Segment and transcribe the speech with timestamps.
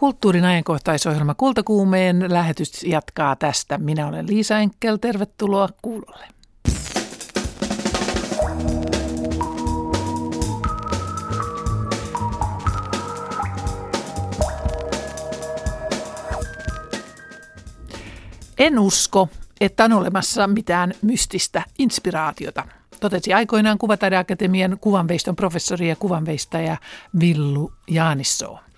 [0.00, 3.78] Kulttuurin ajankohtaisohjelma Kultakuumeen lähetys jatkaa tästä.
[3.78, 6.26] Minä olen Liisa Enkel, tervetuloa kuulolle.
[18.58, 19.28] En usko,
[19.60, 22.64] että on olemassa mitään mystistä inspiraatiota,
[23.00, 26.76] totesi aikoinaan Kuvataideakatemian kuvanveiston professori ja kuvanveistäjä
[27.20, 28.69] Villu Jaanissoo.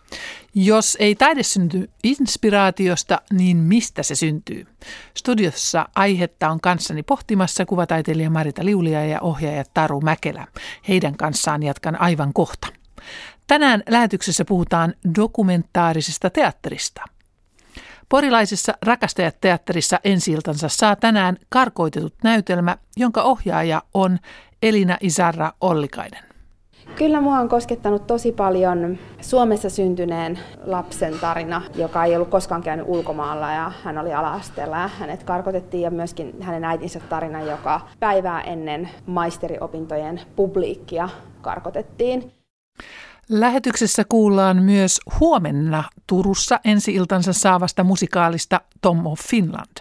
[0.54, 4.66] Jos ei taide synty inspiraatiosta, niin mistä se syntyy?
[5.14, 10.46] Studiossa aihetta on kanssani pohtimassa kuvataiteilija Marita Liulia ja ohjaaja Taru Mäkelä.
[10.88, 12.66] Heidän kanssaan jatkan aivan kohta.
[13.46, 17.02] Tänään lähetyksessä puhutaan dokumentaarisesta teatterista.
[18.08, 20.36] Porilaisessa Rakastajat-teatterissa ensi
[20.66, 24.18] saa tänään karkoitetut näytelmä, jonka ohjaaja on
[24.62, 26.31] Elina Isarra Ollikainen.
[26.96, 32.86] Kyllä mua on koskettanut tosi paljon Suomessa syntyneen lapsen tarina, joka ei ollut koskaan käynyt
[32.88, 38.90] ulkomailla ja hän oli ala-asteella hänet karkotettiin ja myöskin hänen äitinsä tarina, joka päivää ennen
[39.06, 41.08] maisteriopintojen publiikkia
[41.40, 42.32] karkotettiin.
[43.28, 49.76] Lähetyksessä kuullaan myös huomenna Turussa ensi-iltansa saavasta musikaalista Tom of Finland.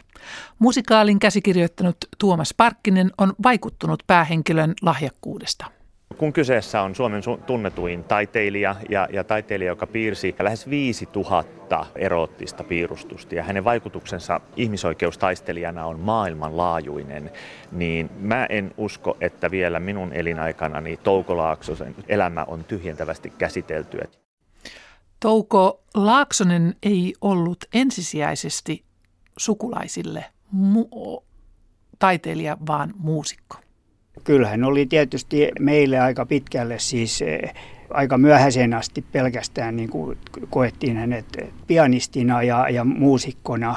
[0.59, 5.80] Musikaalin käsikirjoittanut Tuomas Parkkinen on vaikuttunut päähenkilön lahjakkuudesta.
[6.21, 13.35] Kun kyseessä on Suomen tunnetuin taiteilija ja, ja taiteilija, joka piirsi lähes 5000 eroottista piirustusta
[13.35, 17.31] ja hänen vaikutuksensa ihmisoikeustaistelijana on maailmanlaajuinen,
[17.71, 23.99] niin mä en usko, että vielä minun elinaikanani Touko Laaksosen elämä on tyhjentävästi käsitelty.
[25.19, 28.83] Touko Laaksonen ei ollut ensisijaisesti
[29.37, 30.25] sukulaisille
[30.55, 31.23] mu-
[31.99, 33.57] taiteilija, vaan muusikko.
[34.23, 37.53] Kyllähän oli tietysti meille aika pitkälle siis eh,
[37.89, 40.17] aika myöhäiseen asti pelkästään niin kuin
[40.49, 41.25] koettiin hänet
[41.67, 43.75] pianistina ja, ja muusikkona.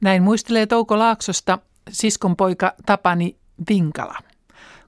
[0.00, 1.58] Näin muistelee Touko Laaksosta
[1.90, 3.36] siskonpoika Tapani
[3.68, 4.18] Vinkala.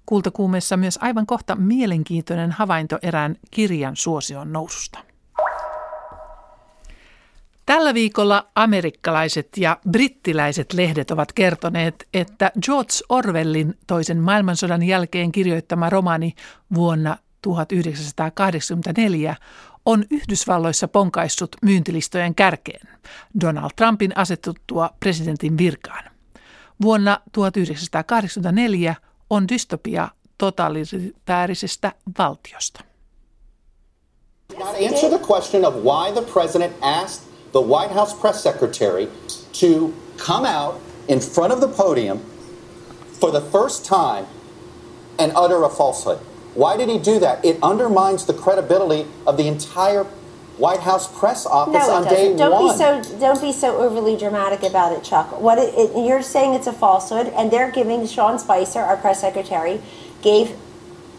[0.06, 4.98] Kultakuumessa myös aivan kohta mielenkiintoinen havainto erään kirjan suosion noususta.
[7.72, 15.90] Tällä viikolla amerikkalaiset ja brittiläiset lehdet ovat kertoneet, että George Orwellin toisen maailmansodan jälkeen kirjoittama
[15.90, 16.34] romani
[16.74, 19.36] vuonna 1984
[19.86, 22.88] on Yhdysvalloissa ponkaissut myyntilistojen kärkeen
[23.40, 26.04] Donald Trumpin asetuttua presidentin virkaan.
[26.82, 28.94] Vuonna 1984
[29.30, 32.80] on dystopia totalitäärisestä valtiosta.
[34.60, 39.08] Answer the question of why the president asked the White House press secretary
[39.54, 42.24] to come out in front of the podium
[43.20, 44.26] for the first time
[45.18, 46.18] and utter a falsehood.
[46.54, 47.44] Why did he do that?
[47.44, 50.04] It undermines the credibility of the entire
[50.58, 52.14] White House press office no, on doesn't.
[52.14, 52.74] day don't one.
[52.74, 55.40] Be so, don't be so overly dramatic about it, Chuck.
[55.40, 59.20] What it, it, you're saying it's a falsehood, and they're giving Sean Spicer, our press
[59.20, 59.80] secretary,
[60.20, 60.54] gave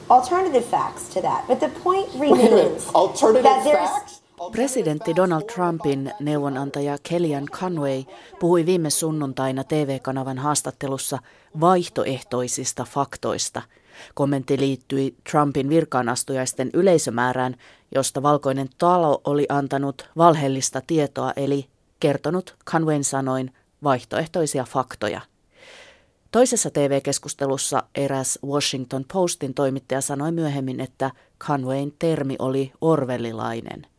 [0.10, 1.48] alternative facts to that.
[1.48, 4.22] But the point remains alternative that there's facts?
[4.52, 8.04] Presidentti Donald Trumpin neuvonantaja Kellyanne Conway
[8.40, 11.20] puhui viime sunnuntaina TV-kanavan haastattelussa
[11.60, 13.62] vaihtoehtoisista faktoista.
[14.14, 17.56] Kommentti liittyi Trumpin virkaanastujaisten yleisömäärään,
[17.96, 21.66] josta valkoinen talo oli antanut valheellista tietoa eli
[22.00, 25.22] kertonut Conwayn sanoin vaihtoehtoisia faktoja.
[26.32, 33.93] Toisessa TV-keskustelussa eräs Washington Postin toimittaja sanoi myöhemmin, että Conwayn termi oli orvelilainen.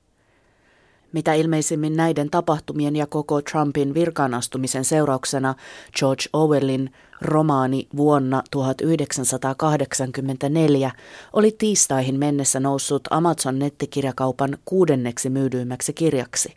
[1.14, 5.54] Mitä ilmeisimmin näiden tapahtumien ja koko Trumpin virkaanastumisen seurauksena
[5.98, 10.90] George Orwellin romaani vuonna 1984
[11.32, 16.56] oli tiistaihin mennessä noussut Amazon nettikirjakaupan kuudenneksi myydyimmäksi kirjaksi.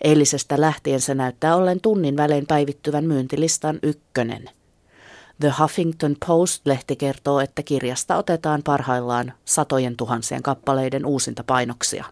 [0.00, 4.50] Eilisestä lähtien se näyttää ollen tunnin välein päivittyvän myyntilistan ykkönen.
[5.40, 12.04] The Huffington Post-lehti kertoo, että kirjasta otetaan parhaillaan satojen tuhansien kappaleiden uusinta painoksia.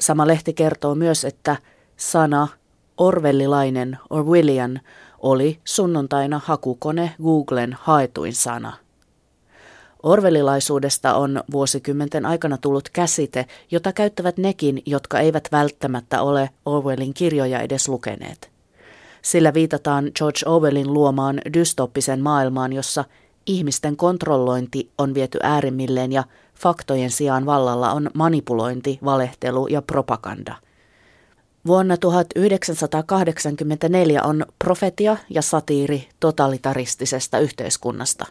[0.00, 1.56] Sama lehti kertoo myös, että
[1.96, 2.48] sana
[2.98, 4.80] orvellilainen Orwellian
[5.18, 8.72] oli sunnuntaina hakukone Googlen haetuin sana.
[10.02, 17.60] Orvelilaisuudesta on vuosikymmenten aikana tullut käsite, jota käyttävät nekin, jotka eivät välttämättä ole Orwellin kirjoja
[17.60, 18.50] edes lukeneet.
[19.22, 23.04] Sillä viitataan George Orwellin luomaan dystoppisen maailmaan, jossa
[23.46, 26.24] ihmisten kontrollointi on viety äärimmilleen ja
[26.60, 30.54] faktojen sijaan vallalla on manipulointi, valehtelu ja propaganda.
[31.66, 38.26] Vuonna 1984 on profetia ja satiiri totalitaristisesta yhteiskunnasta.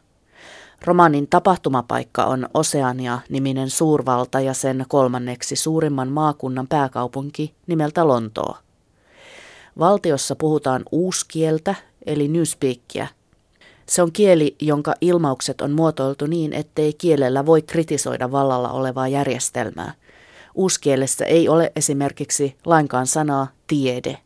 [0.85, 8.57] Romanin tapahtumapaikka on Oseania-niminen suurvalta ja sen kolmanneksi suurimman maakunnan pääkaupunki nimeltä Lontoo.
[9.79, 13.07] Valtiossa puhutaan uuskieltä eli newspeakia.
[13.93, 19.93] Se on kieli, jonka ilmaukset on muotoiltu niin, ettei kielellä voi kritisoida vallalla olevaa järjestelmää.
[20.55, 24.17] Uuskielessä ei ole esimerkiksi lainkaan sanaa tiede.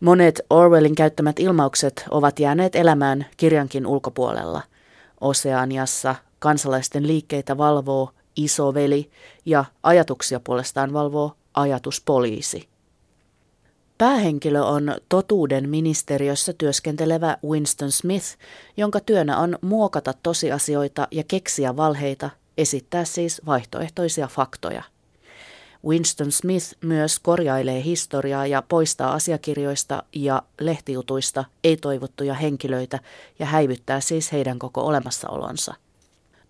[0.00, 4.62] Monet Orwellin käyttämät ilmaukset ovat jääneet elämään kirjankin ulkopuolella.
[5.20, 9.10] Oseaniassa kansalaisten liikkeitä valvoo isoveli
[9.46, 12.69] ja ajatuksia puolestaan valvoo ajatuspoliisi.
[14.00, 18.26] Päähenkilö on totuuden ministeriössä työskentelevä Winston Smith,
[18.76, 24.82] jonka työnä on muokata tosiasioita ja keksiä valheita, esittää siis vaihtoehtoisia faktoja.
[25.86, 32.98] Winston Smith myös korjailee historiaa ja poistaa asiakirjoista ja lehtijutuista ei-toivottuja henkilöitä
[33.38, 35.74] ja häivyttää siis heidän koko olemassaolonsa.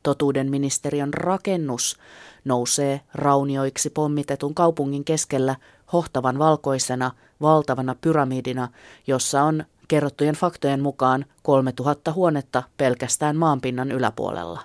[0.02, 1.96] Totuuden ministeriön rakennus
[2.44, 5.56] nousee raunioiksi pommitetun kaupungin keskellä
[5.92, 7.10] hohtavan valkoisena,
[7.40, 8.68] valtavana pyramidina,
[9.06, 14.60] jossa on kerrottujen faktojen mukaan 3000 huonetta pelkästään maanpinnan yläpuolella.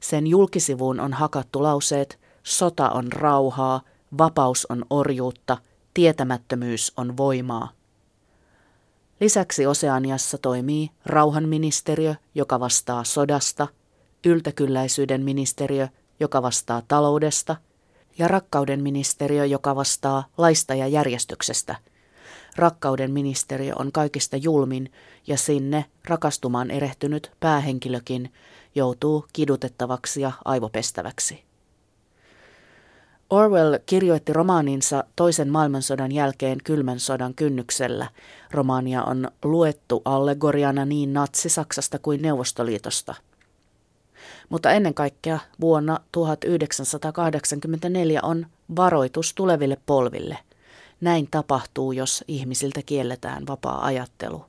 [0.00, 3.80] Sen julkisivuun on hakattu lauseet Sota on rauhaa,
[4.18, 5.58] vapaus on orjuutta,
[5.94, 7.68] tietämättömyys on voimaa.
[9.20, 13.68] Lisäksi Oseaniassa toimii rauhanministeriö, joka vastaa sodasta,
[14.26, 15.88] yltäkylläisyyden ministeriö,
[16.20, 17.56] joka vastaa taloudesta,
[18.18, 21.76] ja rakkauden ministeriö, joka vastaa laista ja järjestyksestä.
[22.56, 24.92] Rakkauden ministeriö on kaikista julmin
[25.26, 28.32] ja sinne rakastumaan erehtynyt päähenkilökin
[28.74, 31.46] joutuu kidutettavaksi ja aivopestäväksi.
[33.30, 38.08] Orwell kirjoitti romaaninsa toisen maailmansodan jälkeen kylmän sodan kynnyksellä.
[38.50, 43.14] Romaania on luettu allegoriana niin natsi-Saksasta kuin Neuvostoliitosta.
[44.48, 48.46] Mutta ennen kaikkea vuonna 1984 on
[48.76, 50.38] varoitus tuleville polville.
[51.00, 54.44] Näin tapahtuu, jos ihmisiltä kielletään vapaa ajattelu.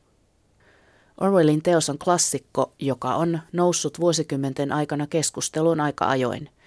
[1.22, 6.50] Orwellin teos on klassikko, joka on noussut vuosikymmenten aikana keskusteluun aika ajoin–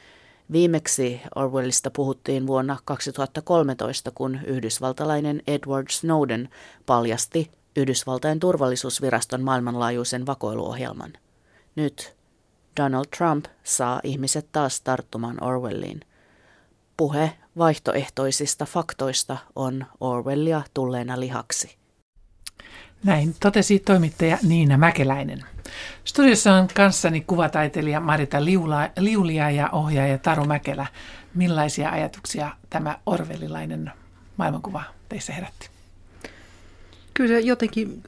[0.52, 6.48] Viimeksi Orwellista puhuttiin vuonna 2013, kun yhdysvaltalainen Edward Snowden
[6.86, 11.12] paljasti Yhdysvaltain turvallisuusviraston maailmanlaajuisen vakoiluohjelman.
[11.76, 12.16] Nyt
[12.80, 16.00] Donald Trump saa ihmiset taas tarttumaan Orwelliin.
[16.96, 21.76] Puhe vaihtoehtoisista faktoista on Orwellia tulleena lihaksi.
[23.04, 25.44] Näin totesi toimittaja Niina Mäkeläinen.
[26.04, 30.86] Studiossa on kanssani kuvataiteilija Marita Liula, Liulia ja ohjaaja Taru Mäkelä.
[31.34, 33.92] Millaisia ajatuksia tämä orvelilainen
[34.36, 35.68] maailmankuva teissä herätti?
[37.14, 38.02] Kyllä se jotenkin,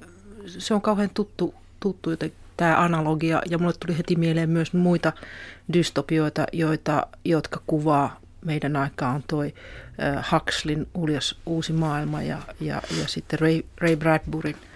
[0.46, 5.12] se on kauhean tuttu, tuttu joten, tämä analogia, ja mulle tuli heti mieleen myös muita
[5.72, 9.54] dystopioita, joita, jotka kuvaa meidän aikaan toi
[10.32, 14.56] Huxleyn uljas uusi maailma ja, ja, ja sitten Ray, Ray Bradburyn–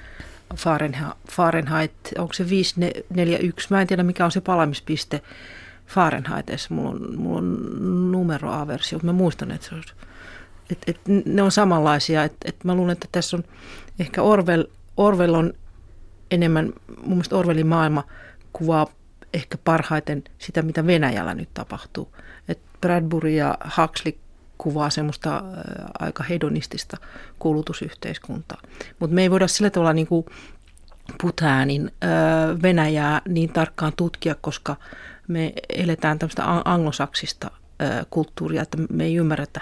[1.30, 5.20] Fahrenheit, onko se 541, mä en tiedä mikä on se palamispiste
[5.86, 9.82] Fahrenheitissa, mulla on, mulla on numeroaversio, mä muistan, että se on,
[10.70, 13.44] et, et ne on samanlaisia, että et mä luulen, että tässä on
[13.98, 14.64] ehkä Orwell,
[14.96, 15.52] Orwell on
[16.30, 18.04] enemmän, mun mielestä Orwellin maailma
[18.52, 18.86] kuvaa
[19.34, 22.16] ehkä parhaiten sitä, mitä Venäjällä nyt tapahtuu.
[22.48, 24.18] Et Bradbury ja Huxley
[24.58, 25.42] kuvaa semmoista
[25.98, 26.96] aika hedonistista
[27.38, 28.62] kulutusyhteiskuntaa.
[28.98, 30.26] Mutta me ei voida sillä tavalla niin kuin
[31.22, 31.92] Putäänin
[32.62, 34.76] Venäjää niin tarkkaan tutkia, koska
[35.28, 37.50] me eletään tämmöistä anglosaksista
[38.10, 39.60] kulttuuria, että me ei ymmärretä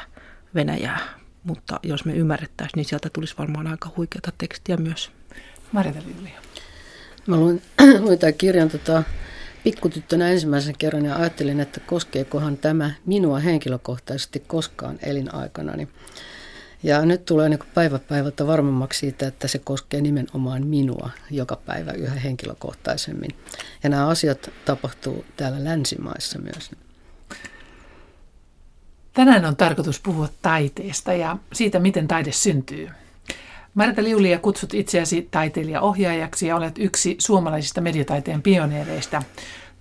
[0.55, 0.99] Venäjää.
[1.45, 5.11] Mutta jos me ymmärrettäisiin, niin sieltä tulisi varmaan aika huikeata tekstiä myös.
[5.73, 5.99] Marita
[7.27, 7.63] Mä luin,
[8.05, 9.03] luin tämän kirjan tota,
[9.65, 15.89] pikkutyttönä ensimmäisen kerran ja ajattelin, että koskeekohan tämä minua henkilökohtaisesti koskaan elinaikanani.
[16.83, 21.93] Ja nyt tulee niin päivä päivältä varmemmaksi siitä, että se koskee nimenomaan minua joka päivä
[21.93, 23.31] yhä henkilökohtaisemmin.
[23.83, 26.71] Ja nämä asiat tapahtuu täällä länsimaissa myös.
[29.13, 32.91] Tänään on tarkoitus puhua taiteesta ja siitä, miten taide syntyy.
[33.75, 39.23] Marta Liulia kutsut itseäsi taiteilijaohjaajaksi ja olet yksi suomalaisista mediataiteen pioneereista.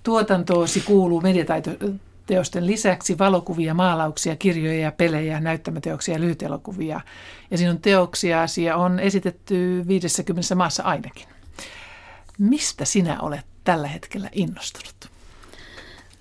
[0.03, 7.01] Tuotantoosi kuuluu mediataiteosten lisäksi valokuvia, maalauksia, kirjoja ja pelejä, näyttämäteoksia ja lyhytelokuvia.
[7.51, 11.27] Ja sinun teoksiasi on esitetty 50 maassa ainakin.
[12.37, 15.12] Mistä sinä olet tällä hetkellä innostunut?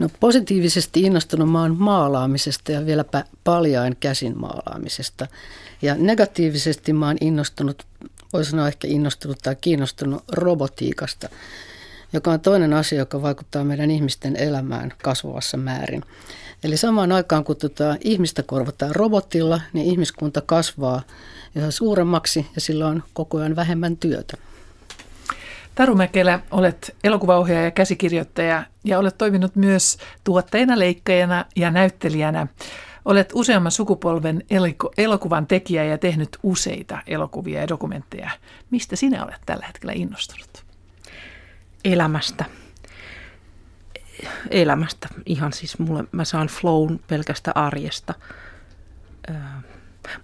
[0.02, 5.26] No positiivisesti innostunut mä oon maalaamisesta ja vieläpä paljain käsin maalaamisesta.
[5.82, 7.86] Ja negatiivisesti mä oon innostunut,
[8.32, 11.28] voi sanoa ehkä innostunut tai kiinnostunut robotiikasta.
[12.12, 16.02] joka on toinen asia, joka vaikuttaa meidän ihmisten elämään kasvavassa määrin.
[16.64, 21.02] Eli samaan aikaan, kun tuota ihmistä korvataan robotilla, niin ihmiskunta kasvaa
[21.54, 24.36] yhä suuremmaksi ja sillä on koko ajan vähemmän työtä.
[25.74, 32.46] Taru Mäkelä, olet elokuvaohjaaja ja käsikirjoittaja ja olet toiminut myös tuottajana, leikkajana ja näyttelijänä.
[33.04, 34.42] Olet useamman sukupolven
[34.96, 38.30] elokuvan tekijä ja tehnyt useita elokuvia ja dokumentteja.
[38.70, 40.64] Mistä sinä olet tällä hetkellä innostunut?
[41.84, 42.44] Elämästä.
[44.50, 45.08] Elämästä.
[45.26, 48.14] Ihan siis mulle, mä saan flown pelkästä arjesta.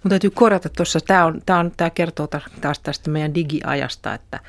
[0.03, 2.27] Mun täytyy korjata tuossa, tämä tää tää kertoo
[2.61, 4.39] taas tästä meidän digiajasta, että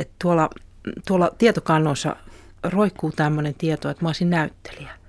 [0.00, 0.50] et, et tuolla,
[1.06, 2.16] tuolla tietokannoissa
[2.62, 5.00] roikkuu tämmöinen tieto, että mä olisin näyttelijä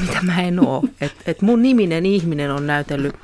[0.00, 0.84] mitä mä en oo.
[1.00, 3.14] Et, et mun niminen ihminen on näytellyt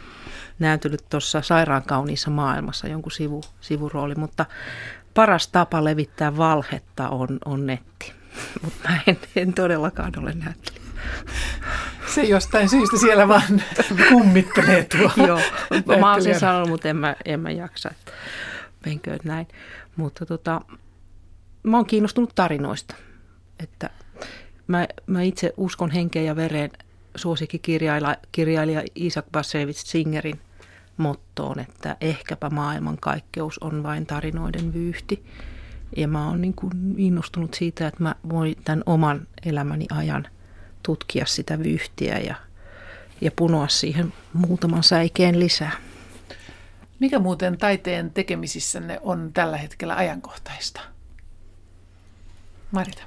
[0.58, 4.46] näytellyt tuossa sairaankauniissa maailmassa jonkun sivu, sivurooli, mutta
[5.14, 8.12] paras tapa levittää valhetta on, on netti.
[8.62, 10.82] Mutta mä en, en todellakaan ole näyttelijä.
[12.06, 13.62] Se jostain syystä siellä vaan
[14.08, 15.10] kummittelee tuo.
[15.26, 15.40] Joo,
[16.00, 17.90] mä oon sen sanonut, mutta en mä, en mä jaksa.
[18.86, 19.48] Menkööt näin.
[19.96, 20.60] Mutta tota,
[21.70, 22.94] mä oon kiinnostunut tarinoista.
[23.58, 23.90] Että
[24.66, 26.70] Mä, mä itse uskon henkeen ja vereen
[27.14, 30.40] suosikkikirjailija Isaac Bashevis Singerin
[30.96, 35.24] mottoon, että ehkäpä maailmankaikkeus on vain tarinoiden vyyhti.
[35.96, 40.26] Ja mä oon niin kuin innostunut siitä, että mä voin tämän oman elämäni ajan
[40.82, 42.34] tutkia sitä vyyhtiä ja,
[43.20, 45.72] ja punoa siihen muutaman säikeen lisää.
[47.00, 50.95] Mikä muuten taiteen tekemisissänne on tällä hetkellä ajankohtaista?
[52.76, 53.02] Marita.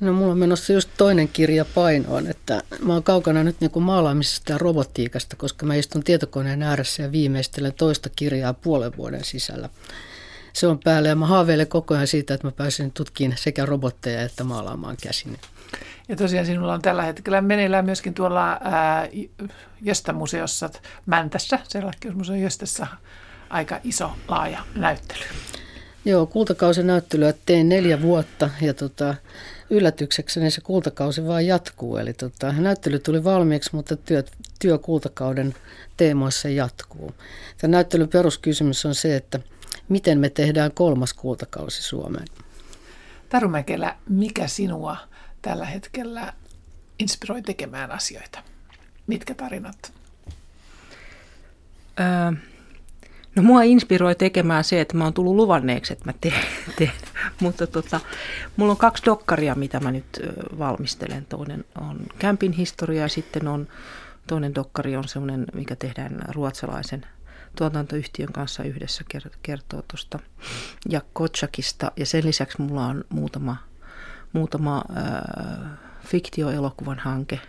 [0.00, 3.82] No mulla on menossa just toinen kirja painoon, että mä oon kaukana nyt niin kuin
[3.82, 9.68] maalaamisesta ja robottiikasta, koska mä istun tietokoneen ääressä ja viimeistelen toista kirjaa puolen vuoden sisällä.
[10.52, 14.22] Se on päällä ja mä haaveilen koko ajan siitä, että mä pääsen tutkimaan sekä robotteja
[14.22, 15.38] että maalaamaan käsin.
[16.08, 19.08] Ja tosiaan sinulla on tällä hetkellä meneillään myöskin tuolla ää,
[19.82, 20.70] Jöstä-museossa
[21.06, 22.86] Mäntässä, Selakkiusmuseon Jöstässä,
[23.50, 25.24] aika iso, laaja näyttely.
[26.04, 29.14] Joo, kultakausinäyttelyä tein neljä vuotta ja tota,
[29.70, 31.96] yllätyksekseni se kultakausi vaan jatkuu.
[31.96, 34.24] Eli tota, näyttely tuli valmiiksi, mutta työ,
[34.58, 35.54] työ kultakauden
[35.96, 37.14] teemoissa jatkuu.
[37.58, 39.40] Tämä näyttelyn peruskysymys on se, että
[39.88, 42.26] miten me tehdään kolmas kultakausi Suomeen.
[43.28, 44.96] Taru Mäkelä, mikä sinua
[45.42, 46.32] tällä hetkellä
[46.98, 48.42] inspiroi tekemään asioita?
[49.06, 49.92] Mitkä tarinat?
[52.00, 52.32] Öö,
[53.34, 56.44] No mua inspiroi tekemään se, että mä oon tullut luvanneeksi, että mä teen.
[56.78, 56.92] teen.
[57.40, 58.00] Mutta tota,
[58.56, 60.20] mulla on kaksi dokkaria, mitä mä nyt
[60.58, 61.26] valmistelen.
[61.26, 63.68] Toinen on Campin historia ja sitten on
[64.26, 67.06] toinen dokkari on semmoinen, mikä tehdään ruotsalaisen
[67.56, 69.04] tuotantoyhtiön kanssa yhdessä
[69.42, 70.18] kertoo tuosta
[70.88, 71.92] ja Kotsakista.
[71.96, 73.56] Ja sen lisäksi mulla on muutama,
[74.32, 75.70] muutama äh,
[76.06, 77.40] fiktioelokuvan hanke.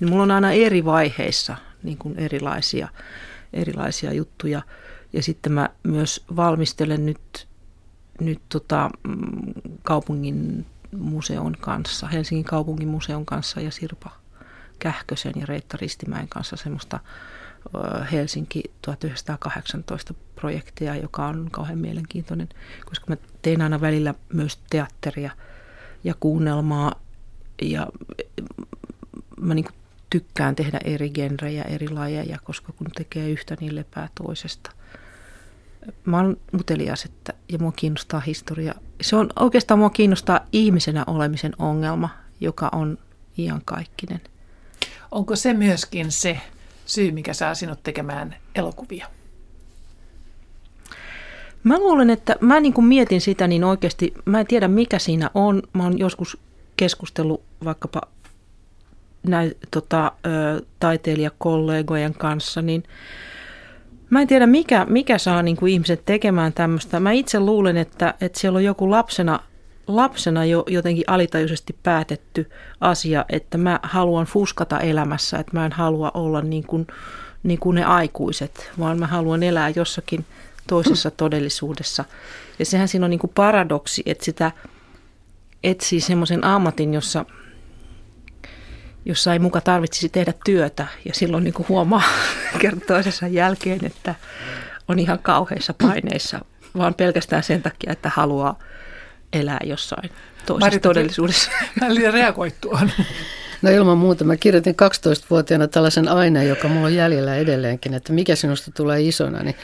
[0.00, 2.88] Niin mulla on aina eri vaiheissa niin kuin erilaisia,
[3.52, 4.62] erilaisia juttuja–
[5.14, 7.48] ja sitten mä myös valmistelen nyt,
[8.20, 9.52] nyt tota, mm,
[9.82, 10.66] kaupungin
[10.96, 14.10] museon kanssa, Helsingin kaupungin museon kanssa ja Sirpa
[14.78, 17.00] Kähkösen ja Reitta Ristimäen kanssa semmoista
[18.12, 22.48] Helsinki 1918 projektia, joka on kauhean mielenkiintoinen,
[22.84, 25.30] koska mä tein aina välillä myös teatteria
[26.04, 27.00] ja kuunnelmaa
[27.62, 27.86] ja
[29.40, 29.66] mä niin
[30.10, 34.70] tykkään tehdä eri genrejä, eri lajeja, koska kun tekee yhtä, niin lepää toisesta–
[36.04, 38.74] mä oon utelias että, ja mua kiinnostaa historia.
[39.00, 42.08] Se on oikeastaan mua kiinnostaa ihmisenä olemisen ongelma,
[42.40, 42.98] joka on
[43.38, 44.20] iankaikkinen.
[45.10, 46.40] Onko se myöskin se
[46.86, 49.06] syy, mikä saa sinut tekemään elokuvia?
[51.64, 55.30] Mä luulen, että mä niin kuin mietin sitä, niin oikeasti mä en tiedä mikä siinä
[55.34, 55.62] on.
[55.72, 56.38] Mä oon joskus
[56.76, 58.00] keskustellut vaikkapa
[59.22, 60.12] näin, tota,
[60.80, 62.82] taiteilijakollegojen kanssa, niin–
[64.10, 67.00] Mä en tiedä, mikä, mikä saa niin kuin ihmiset tekemään tämmöistä.
[67.00, 69.40] Mä itse luulen, että, että siellä on joku lapsena,
[69.86, 76.10] lapsena jo jotenkin alitajuisesti päätetty asia, että mä haluan fuskata elämässä, että mä en halua
[76.14, 76.86] olla niin kuin,
[77.42, 80.24] niin kuin ne aikuiset, vaan mä haluan elää jossakin
[80.66, 82.04] toisessa todellisuudessa.
[82.58, 84.52] Ja sehän siinä on niin kuin paradoksi, että sitä
[85.64, 87.24] etsii semmoisen ammatin, jossa–
[89.04, 90.86] jossa ei muka tarvitsisi tehdä työtä.
[91.04, 92.02] Ja silloin niin kuin huomaa
[92.60, 94.14] kerta toisensa jälkeen, että
[94.88, 96.40] on ihan kauheissa paineissa,
[96.76, 98.58] vaan pelkästään sen takia, että haluaa
[99.32, 100.10] elää jossain
[100.46, 101.50] toisessa Marita, todellisuudessa.
[101.80, 102.90] Mä reagoit tuohon.
[103.62, 104.24] No ilman muuta.
[104.24, 109.42] Mä kirjoitin 12-vuotiaana tällaisen aineen, joka mulla on jäljellä edelleenkin, että mikä sinusta tulee isona.
[109.42, 109.56] Niin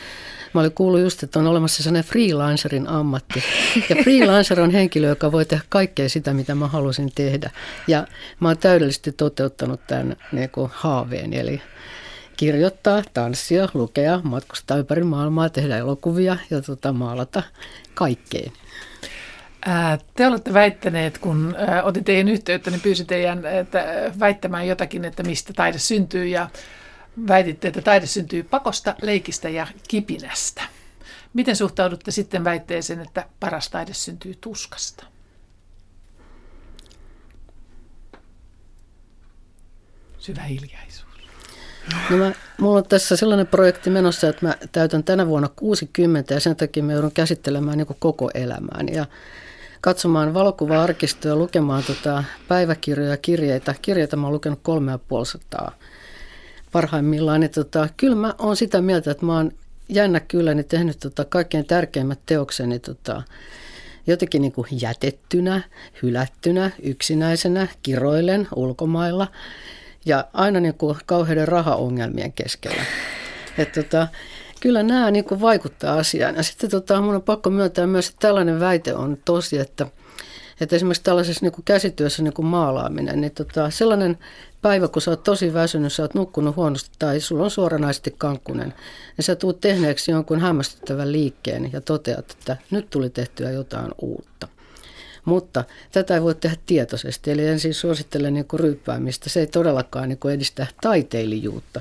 [0.54, 3.42] Mä olin kuullut just, että on olemassa sellainen freelancerin ammatti.
[3.88, 7.50] Ja freelancer on henkilö, joka voi tehdä kaikkea sitä, mitä mä halusin tehdä.
[7.86, 8.06] Ja
[8.40, 11.62] mä oon täydellisesti toteuttanut tämän niin kuin haaveen, eli
[12.36, 17.42] kirjoittaa, tanssia, lukea, matkustaa ympäri maailmaa, tehdä elokuvia ja tota, maalata
[17.94, 18.52] kaikkeen.
[20.16, 25.52] Te olette väittäneet, kun otin teidän yhteyttä, niin pyysin teidän että väittämään jotakin, että mistä
[25.52, 26.48] taide syntyy ja
[27.28, 30.62] väititte, että taide syntyy pakosta, leikistä ja kipinästä.
[31.34, 35.04] Miten suhtaudutte sitten väitteeseen, että paras taide syntyy tuskasta?
[40.18, 41.10] Syvä hiljaisuus.
[42.10, 46.40] No mä, mulla on tässä sellainen projekti menossa, että mä täytän tänä vuonna 60 ja
[46.40, 48.88] sen takia mä joudun käsittelemään niin koko elämään.
[48.88, 49.06] Ja
[49.80, 53.74] katsomaan valokuva-arkistoja, lukemaan tota päiväkirjoja, kirjeitä.
[53.82, 55.72] Kirjeitä mä oon lukenut kolme ja puolisataa
[56.72, 57.40] parhaimmillaan.
[57.40, 59.52] Niin tota, kyllä mä oon sitä mieltä, että mä oon
[59.88, 63.22] jännä kyllä niin tehnyt tota kaikkein tärkeimmät teokseni tota,
[64.06, 65.62] jotenkin niin kuin jätettynä,
[66.02, 69.26] hylättynä, yksinäisenä, kiroilen ulkomailla
[70.06, 72.82] ja aina niin kuin kauheiden rahaongelmien keskellä.
[73.58, 74.08] että tota,
[74.60, 76.36] kyllä nämä niin kuin vaikuttaa asiaan.
[76.36, 79.86] Ja sitten tota, mun on pakko myöntää myös, että tällainen väite on tosi, että,
[80.60, 84.18] että esimerkiksi tällaisessa niin kuin käsityössä niin kuin maalaaminen, niin tota, sellainen
[84.62, 88.74] päivä, kun sä oot tosi väsynyt, sä oot nukkunut huonosti tai sulla on suoranaisesti kankkunen,
[89.16, 94.48] niin sä tuut tehneeksi jonkun hämmästyttävän liikkeen ja toteat, että nyt tuli tehtyä jotain uutta.
[95.24, 99.30] Mutta tätä ei voi tehdä tietoisesti, eli en siis suosittele niin kuin ryyppäämistä.
[99.30, 101.80] Se ei todellakaan niin kuin edistä taiteilijuutta.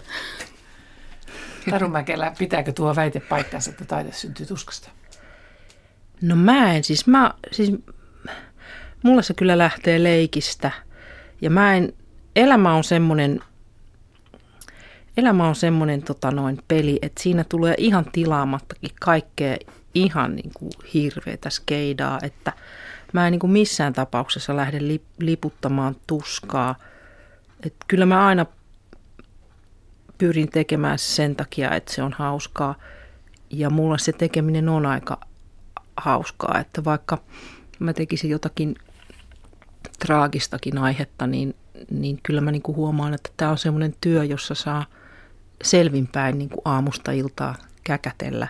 [1.70, 4.90] Taru Mäkelä, pitääkö tuo väite paikkansa, että taide syntyy tuskasta?
[6.22, 7.72] No mä en, siis mä, siis
[9.04, 10.72] mulle se kyllä lähtee leikistä.
[11.42, 11.94] Ja mä en,
[12.40, 13.40] elämä on semmoinen,
[15.18, 19.58] elämä on semmoinen tota noin peli, että siinä tulee ihan tilaamattakin kaikkea
[19.94, 22.54] ihan niin kuin hirveätä skeidaa, että
[23.14, 24.80] mä en niin kuin missään tapauksessa lähde
[25.20, 26.76] liputtamaan tuskaa.
[27.66, 28.46] että kyllä mä aina
[30.18, 32.76] pyrin tekemään sen takia, että se on hauskaa.
[33.50, 35.20] Ja mulla se tekeminen on aika
[35.98, 37.18] hauskaa, että vaikka
[37.80, 38.76] mä tekisin jotakin
[40.00, 41.56] traagistakin aihetta, niin,
[41.92, 44.86] niin kyllä mä niinku huomaan, että tämä on semmoinen työ, jossa saa
[45.64, 48.48] selvinpäin niinku aamusta iltaa käkätellä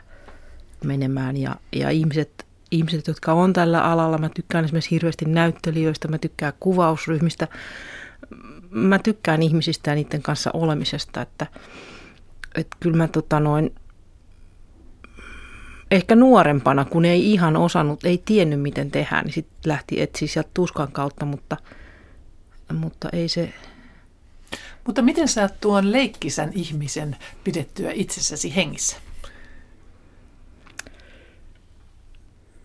[0.83, 1.37] menemään.
[1.37, 6.53] Ja, ja ihmiset, ihmiset, jotka on tällä alalla, mä tykkään esimerkiksi hirveästi näyttelijöistä, mä tykkään
[6.59, 7.47] kuvausryhmistä,
[8.69, 11.47] mä tykkään ihmisistä ja niiden kanssa olemisesta, että,
[12.55, 13.75] että kyllä mä tota noin,
[15.91, 20.49] ehkä nuorempana, kun ei ihan osannut, ei tiennyt miten tehdään, niin sitten lähti etsiä sieltä
[20.53, 21.57] tuskan kautta, mutta,
[22.73, 23.53] mutta ei se...
[24.85, 28.97] Mutta miten saat tuon leikkisän ihmisen pidettyä itsessäsi hengissä?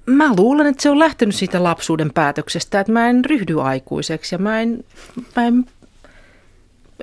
[0.06, 4.38] Mä luulen, että se on lähtenyt siitä lapsuuden päätöksestä, että mä en ryhdy aikuiseksi ja
[4.38, 4.84] mä en,
[5.36, 5.64] mä en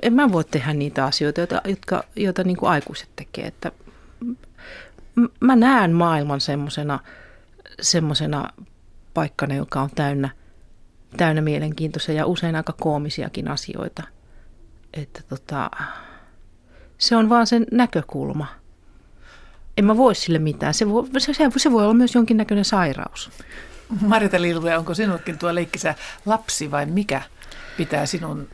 [0.02, 3.46] en mä voi tehdä niitä asioita, joita, jotka, joita niin kuin aikuiset tekee.
[3.46, 3.72] Että
[5.40, 7.00] mä näen maailman semmoisena
[7.80, 8.50] semmosena
[9.14, 10.30] paikkana, joka on täynnä,
[11.16, 14.02] täynnä mielenkiintoisia ja usein aika koomisiakin asioita.
[14.92, 15.70] Että tota,
[16.98, 18.46] se on vaan sen näkökulma.
[19.76, 20.74] En mä voi sille mitään.
[20.74, 23.30] Se voi, se, se voi olla myös jonkinnäköinen sairaus.
[24.00, 25.94] Marita Lilve, onko sinullekin tuo leikkisä
[26.26, 27.22] lapsi vai mikä
[27.76, 28.48] pitää sinun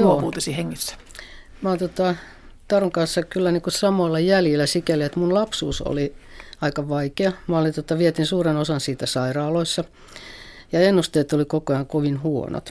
[0.00, 0.96] luovuutesi hengissä?
[1.62, 2.14] Mä oon tota,
[2.68, 6.14] Tarun kanssa kyllä niin kuin samoilla jäljillä sikäli, että mun lapsuus oli
[6.60, 7.32] aika vaikea.
[7.46, 9.84] Mä olin, tota, vietin suuren osan siitä sairaaloissa
[10.74, 12.70] ja ennusteet oli koko ajan kovin huonot.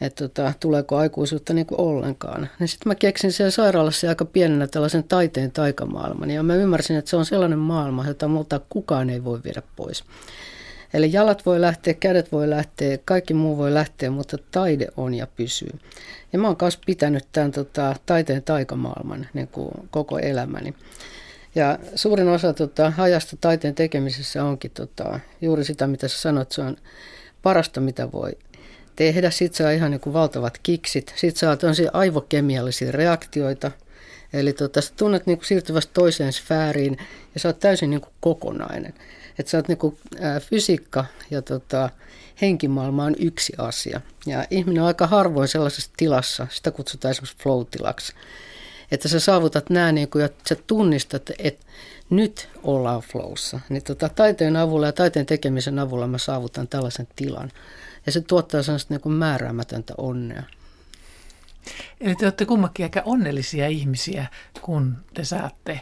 [0.00, 2.48] Että tota, tuleeko aikuisuutta niin kuin ollenkaan.
[2.58, 6.30] Niin sitten mä keksin siellä sairaalassa aika pienenä tällaisen taiteen taikamaailman.
[6.30, 10.04] Ja mä ymmärsin, että se on sellainen maailma, jota multa kukaan ei voi viedä pois.
[10.94, 15.26] Eli jalat voi lähteä, kädet voi lähteä, kaikki muu voi lähteä, mutta taide on ja
[15.26, 15.78] pysyy.
[16.32, 20.74] Ja mä oon myös pitänyt tämän tota, taiteen taikamaailman niin kuin koko elämäni.
[21.54, 26.62] Ja suurin osa tota, ajasta taiteen tekemisessä onkin tota, juuri sitä, mitä sä sanoit, se
[26.62, 26.76] on
[27.42, 28.32] parasta, mitä voi
[28.96, 29.30] tehdä.
[29.30, 31.12] Sitten saa ihan niin kuin valtavat kiksit.
[31.16, 33.70] Sitten saa tämmöisiä aivokemiallisia reaktioita.
[34.32, 36.96] Eli tota, sä tunnet niin kuin siirtyvästä toiseen sfääriin
[37.34, 38.94] ja sä oot täysin niin kuin kokonainen.
[39.38, 41.90] Että sä oot niinku, ää, fysiikka ja tota,
[42.40, 44.00] henkimaailma on yksi asia.
[44.26, 48.12] Ja ihminen on aika harvoin sellaisessa tilassa, sitä kutsutaan esimerkiksi flow-tilaksi,
[48.90, 51.66] että sä saavutat nämä niin kuin, ja sä tunnistat, että
[52.10, 53.60] nyt ollaan flowssa.
[53.68, 57.50] Niin tota, taiteen avulla ja taiteen tekemisen avulla mä saavutan tällaisen tilan.
[58.06, 60.42] Ja se tuottaa sellaista niin kuin määräämätöntä onnea.
[62.00, 64.26] Eli te olette kummakin aika onnellisia ihmisiä,
[64.60, 65.80] kun te saatte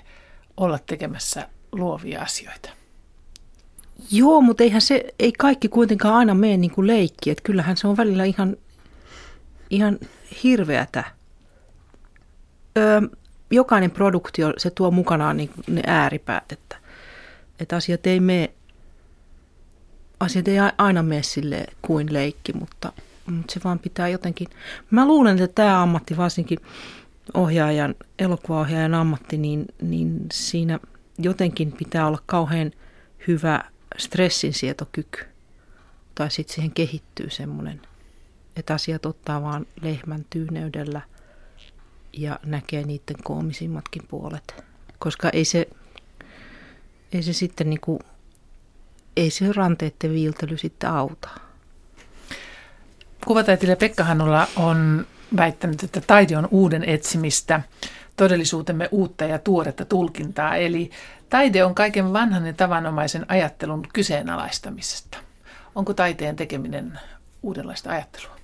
[0.57, 2.71] olla tekemässä luovia asioita.
[4.11, 7.31] Joo, mutta eihän se, ei kaikki kuitenkaan aina mene niin kuin leikki.
[7.31, 8.57] Että kyllähän se on välillä ihan,
[9.71, 9.99] ihan
[10.43, 11.18] hirveätä.
[13.51, 16.77] Jokainen produktio, se tuo mukanaan niin ne ääripäät, että,
[17.61, 18.51] että asiat ei mene,
[20.21, 22.93] asiat ei aina mene sille kuin leikki, mutta,
[23.27, 24.49] mutta se vaan pitää jotenkin.
[24.91, 26.59] Mä luulen, että tämä ammatti, varsinkin
[27.35, 30.79] ohjaajan, elokuvaohjaajan ammatti, niin, niin siinä
[31.19, 32.73] jotenkin pitää olla kauhean
[33.29, 33.61] hyvä
[33.99, 35.25] stressinsietokyky.
[36.15, 37.81] Tai sitten siihen kehittyy semmoinen,
[38.57, 41.01] että asiat ottaa vaan lehmän tyyneydellä
[42.21, 44.65] ja näkee niiden koomisimmatkin puolet.
[44.99, 45.69] Koska ei se,
[47.13, 47.99] ei se sitten niinku,
[49.17, 51.29] ei se ranteiden viiltely sitten auta.
[53.27, 57.61] Kuvataiteilija Pekka Hannola on väittänyt, että taide on uuden etsimistä,
[58.17, 60.57] todellisuutemme uutta ja tuoretta tulkintaa.
[60.57, 60.91] Eli
[61.31, 65.19] taide on kaiken vanhan ja tavanomaisen ajattelun kyseenalaistamisesta.
[65.75, 66.99] Onko taiteen tekeminen
[67.43, 68.38] uudenlaista ajattelua?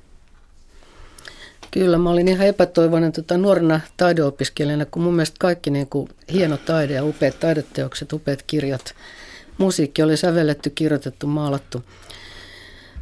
[1.74, 6.56] Kyllä, mä olin ihan epätoivoinen tota, nuorena taideopiskelijana, kun mun mielestä kaikki niin kuin, hieno
[6.56, 8.94] taide ja upeat taideteokset, upeat kirjat,
[9.58, 11.82] musiikki oli sävelletty, kirjoitettu, maalattu–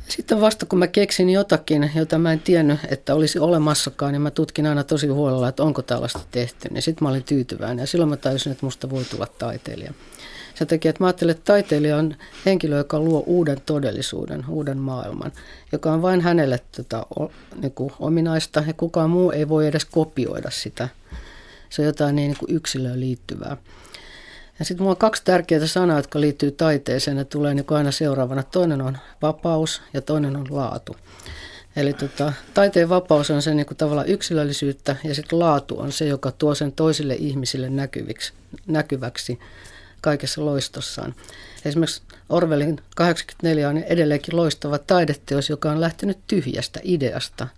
[0.08, 4.30] sitten vasta kun mä keksin jotakin, jota mä en tiennyt, että olisi olemassakaan, niin mä
[4.30, 6.68] tutkin aina tosi huolella, että onko tällaista tehty.
[6.70, 9.92] Niin sitten mä olin tyytyväinen ja silloin mä tajusin, että musta voi tulla taiteilija.
[10.54, 12.14] Se takia, että mä ajattelen, että taiteilija on
[12.46, 15.32] henkilö, joka luo uuden todellisuuden, uuden maailman,
[15.72, 17.06] joka on vain hänelle tota,
[17.60, 20.88] niin kuin ominaista ja kukaan muu ei voi edes kopioida sitä.
[21.70, 23.56] Se on jotain niin, niin kuin yksilöön liittyvää.
[24.58, 28.42] Ja sitten mulla on kaksi tärkeää sanaa, jotka liittyy taiteeseen ja tulee niin aina seuraavana.
[28.42, 30.96] Toinen on vapaus ja toinen on laatu.
[31.76, 36.06] Eli tota, taiteen vapaus on se niin kuin tavallaan yksilöllisyyttä ja sitten laatu on se,
[36.06, 38.32] joka tuo sen toisille ihmisille näkyviksi,
[38.66, 39.38] näkyväksi
[40.02, 41.14] kaikessa loistossaan.
[41.64, 47.48] Esimerkiksi Orwellin 84 on edelleenkin loistava taideteos, joka on lähtenyt tyhjästä ideasta.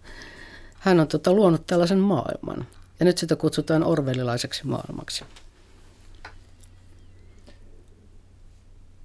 [0.79, 2.67] Hän on tota, luonut tällaisen maailman
[3.01, 5.25] ja nyt sitä kutsutaan orwellilaiseksi maailmaksi.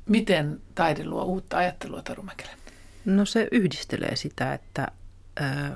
[0.05, 2.51] Miten taide luo uutta ajattelua, Taru Mäkelä?
[3.05, 4.87] No se yhdistelee sitä, että
[5.41, 5.71] äh,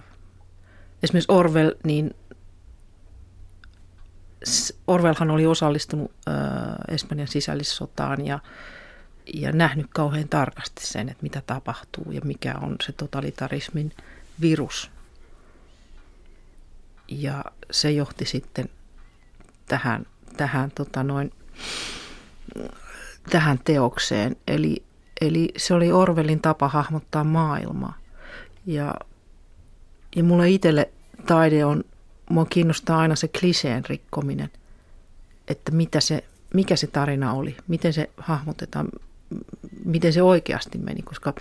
[1.04, 2.16] esimerkiksi Orwell, niin
[4.88, 6.36] Orwellhan oli osallistunut äh,
[6.88, 8.40] Espanjan sisällissotaan ja,
[9.34, 13.92] ja nähnyt kauhean tarkasti sen, että mitä tapahtuu ja mikä on se totalitarismin
[14.42, 14.92] virus.
[17.08, 18.70] Ja se johti sitten
[19.66, 20.06] tähän,
[20.38, 21.32] tähän tota noin,
[23.30, 24.36] tähän teokseen.
[24.48, 24.84] Eli,
[25.22, 27.98] eli se oli Orwellin tapa hahmottaa maailmaa.
[28.66, 28.94] Ja,
[30.16, 30.90] ja mulle itselle
[31.26, 31.84] taide on,
[32.30, 34.52] mua kiinnostaa aina se kliseen rikkominen,
[35.48, 38.88] että mitä se, mikä se tarina oli, miten se hahmotetaan,
[39.86, 41.34] miten se oikeasti meni, koska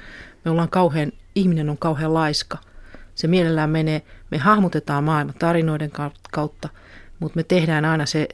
[0.44, 2.58] me ollaan kauhean, ihminen on kauhean laiska.
[3.14, 5.90] Se mielellään menee, me hahmotetaan maailma tarinoiden
[6.32, 6.68] kautta,
[7.18, 8.28] mutta me tehdään aina se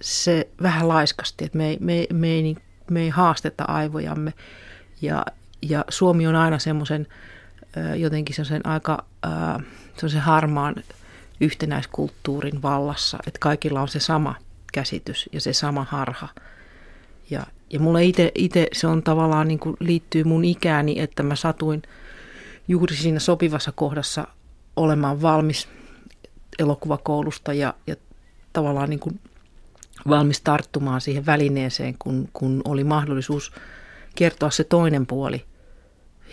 [0.00, 2.56] se vähän laiskasti, että me ei, me, me ei,
[2.90, 4.32] me ei haasteta aivojamme.
[5.02, 5.26] Ja,
[5.62, 7.06] ja Suomi on aina semmoisen
[7.96, 9.04] jotenkin semmoisen aika
[9.94, 10.74] semmoisen harmaan
[11.40, 14.34] yhtenäiskulttuurin vallassa, että kaikilla on se sama
[14.72, 16.28] käsitys ja se sama harha.
[17.30, 18.00] Ja, ja mulle
[18.34, 21.82] itse se on tavallaan niin kuin liittyy mun ikääni, että mä satuin
[22.68, 24.26] juuri siinä sopivassa kohdassa
[24.76, 25.68] olemaan valmis
[26.58, 27.96] elokuvakoulusta ja, ja
[28.52, 29.20] tavallaan niin kuin
[30.08, 33.52] valmis tarttumaan siihen välineeseen, kun, kun oli mahdollisuus
[34.14, 35.44] kertoa se toinen puoli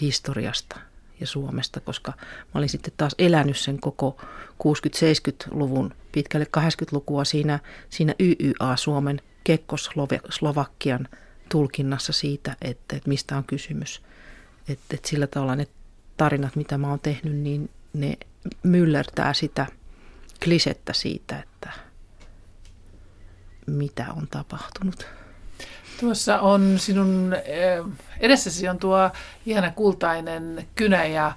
[0.02, 0.80] historiasta
[1.19, 4.21] ja Suomesta, koska mä olin sitten taas elänyt sen koko
[4.63, 11.08] 60-70-luvun pitkälle 80-lukua siinä, siinä YYA Suomen Kekkoslovakian
[11.49, 14.01] tulkinnassa siitä, että, että mistä on kysymys.
[14.69, 15.67] Että, että sillä tavalla ne
[16.17, 18.17] tarinat, mitä mä oon tehnyt, niin ne
[18.63, 19.65] myllertää sitä
[20.43, 21.71] klisettä siitä, että
[23.67, 25.08] mitä on tapahtunut.
[25.99, 27.84] Tuossa on sinun eh,
[28.19, 29.10] edessäsi on tuo
[29.45, 31.31] ihana kultainen kynä ja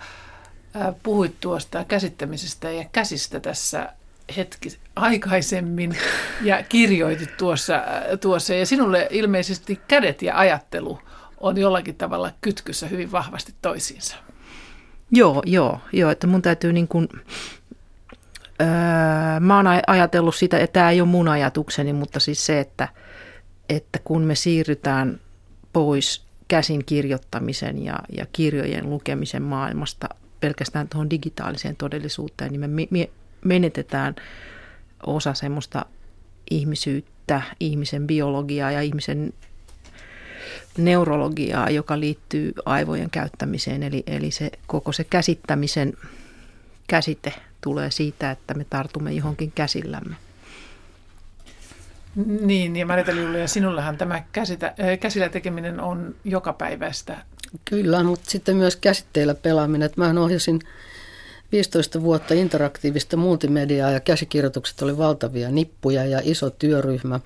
[0.75, 3.93] eh, puhuit tuosta käsittämisestä ja käsistä tässä
[4.37, 5.97] hetki aikaisemmin
[6.43, 8.55] ja kirjoitit tuossa, eh, tuossa.
[8.55, 10.99] Ja sinulle ilmeisesti kädet ja ajattelu
[11.41, 14.17] on jollakin tavalla kytkyssä hyvin vahvasti toisiinsa.
[15.11, 17.09] Joo, joo, joo, että mun täytyy niin kuin,
[18.61, 22.89] Öö, mä oon ajatellut sitä, että tämä ei ole mun ajatukseni, mutta siis se, että,
[23.69, 25.21] että kun me siirrytään
[25.73, 30.09] pois käsin kirjoittamisen ja, ja kirjojen lukemisen maailmasta
[30.41, 33.11] pelkästään tuohon digitaaliseen todellisuuteen, niin me, me
[33.45, 34.17] menetetään
[35.07, 35.87] osa semmoista
[36.51, 39.33] ihmisyyttä ihmisen biologiaa ja ihmisen
[40.79, 43.83] neurologiaa, joka liittyy aivojen käyttämiseen.
[43.83, 45.95] Eli, eli se koko se käsittämisen
[46.87, 50.17] käsite tulee siitä, että me tartumme johonkin käsillämme.
[52.27, 57.17] Niin, ja Marita ja sinullahan tämä käsitä, käsillä tekeminen on jokapäiväistä.
[57.65, 59.91] Kyllä, mutta sitten myös käsitteillä pelaaminen.
[59.97, 60.61] Mä ohjasin
[61.53, 67.21] 15 vuotta interaktiivista multimediaa ja käsikirjoitukset oli valtavia nippuja ja iso työryhmä.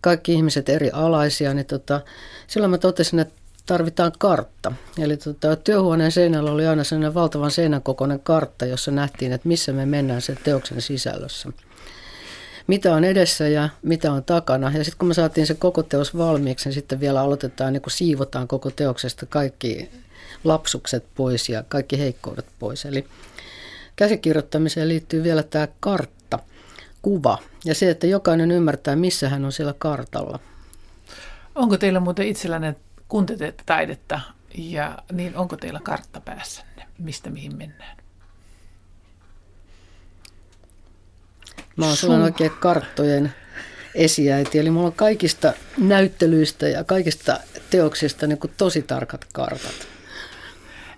[0.00, 2.00] Kaikki ihmiset eri alaisia, niin tota,
[2.46, 3.34] silloin mä totesin, että
[3.66, 4.72] tarvitaan kartta.
[4.98, 9.72] Eli tota, työhuoneen seinällä oli aina sellainen valtavan seinän kokoinen kartta, jossa nähtiin, että missä
[9.72, 11.48] me mennään sen teoksen sisällössä.
[12.70, 14.72] Mitä on edessä ja mitä on takana.
[14.74, 17.90] Ja sitten kun me saatiin se koko teos valmiiksi, niin sitten vielä aloitetaan, niin kun
[17.90, 19.90] siivotaan koko teoksesta kaikki
[20.44, 22.84] lapsukset pois ja kaikki heikkoudet pois.
[22.84, 23.06] Eli
[23.96, 26.38] käsikirjoittamiseen liittyy vielä tämä kartta,
[27.02, 30.38] kuva ja se, että jokainen ymmärtää, missä hän on siellä kartalla.
[31.54, 32.74] Onko teillä muuten itsellänne,
[33.08, 34.20] kun te teette taidetta,
[34.54, 37.99] ja niin onko teillä kartta päässänne, mistä mihin mennään?
[41.76, 42.22] Mä oon Sun...
[42.22, 43.32] oikein karttojen
[43.94, 49.88] esiäiti, eli mulla on kaikista näyttelyistä ja kaikista teoksista niin kuin tosi tarkat kartat.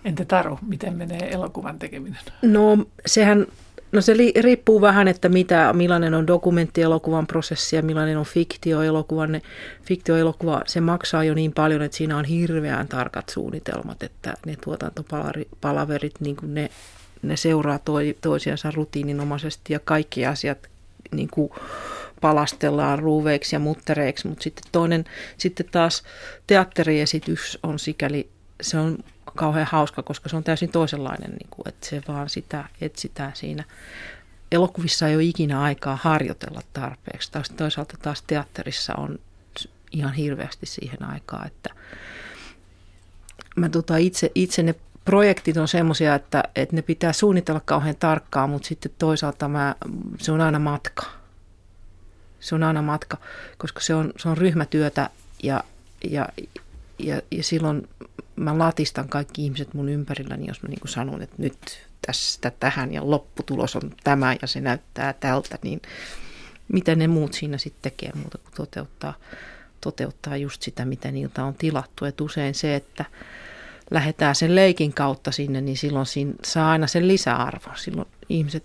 [0.05, 2.21] Entä Taru, miten menee elokuvan tekeminen?
[2.43, 3.47] No sehän
[3.93, 9.33] No se li, riippuu vähän, että mitä, millainen on dokumenttielokuvan prosessi ja millainen on fiktioelokuvan.
[9.33, 9.43] Ne,
[9.85, 16.15] fiktioelokuva, se maksaa jo niin paljon, että siinä on hirveän tarkat suunnitelmat, että ne tuotantopalaverit,
[16.21, 16.71] niin kuin ne,
[17.23, 20.59] ne seuraa toi, toisiansa rutiininomaisesti ja kaikki asiat
[21.11, 21.51] niin kuin
[22.21, 25.05] palastellaan ruuveiksi ja muttereiksi, mutta sitten toinen,
[25.39, 26.03] sitten taas
[26.47, 28.29] teatteriesitys on sikäli,
[28.61, 28.99] se on
[29.37, 33.65] kauhean hauska, koska se on täysin toisenlainen, niin kuin, että se vaan sitä etsitään siinä.
[34.53, 37.33] Elokuvissa ei ole ikinä aikaa harjoitella tarpeeksi.
[37.33, 39.19] Taas toisaalta taas teatterissa on
[39.93, 41.71] ihan hirveästi siihen aikaa, että
[43.57, 48.51] mä tota itse, itse ne projektit on semmoisia, että, että ne pitää suunnitella kauhean tarkkaan,
[48.51, 49.75] mutta sitten toisaalta mä,
[50.19, 51.07] se on aina matka.
[52.41, 53.17] Se on aina matka,
[53.59, 55.11] koska se on, se on ryhmätyötä
[55.43, 55.65] ja,
[56.11, 56.29] ja,
[56.99, 57.89] ja, ja silloin
[58.37, 63.11] mä latistan kaikki ihmiset mun ympärilläni, jos mä niin sanon, että nyt tästä tähän ja
[63.11, 65.83] lopputulos on tämä ja se näyttää tältä, niin
[66.69, 69.15] mitä ne muut siinä sitten tekee muuta kuin toteuttaa,
[69.81, 72.05] toteuttaa just sitä, mitä niiltä on tilattu.
[72.05, 73.05] Et usein se, että
[73.93, 77.77] lähdetään sen leikin kautta sinne, niin silloin siinä saa aina sen lisäarvon.
[77.77, 78.65] Silloin ihmiset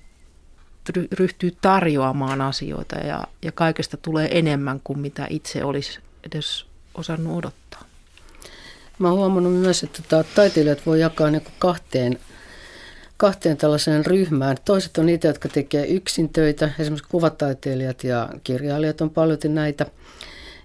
[1.12, 7.84] ryhtyy tarjoamaan asioita ja, ja kaikesta tulee enemmän kuin mitä itse olisi edes osannut odottaa.
[9.00, 12.20] Mä oon huomannut myös, että tota, taiteilijat voi jakaa niin kahteen,
[13.18, 14.58] kahteen tällaiseen ryhmään.
[14.66, 19.86] Toiset on niitä, jotka tekee yksin töitä, esimerkiksi kuvataiteilijat ja kirjailijat on paljon näitä.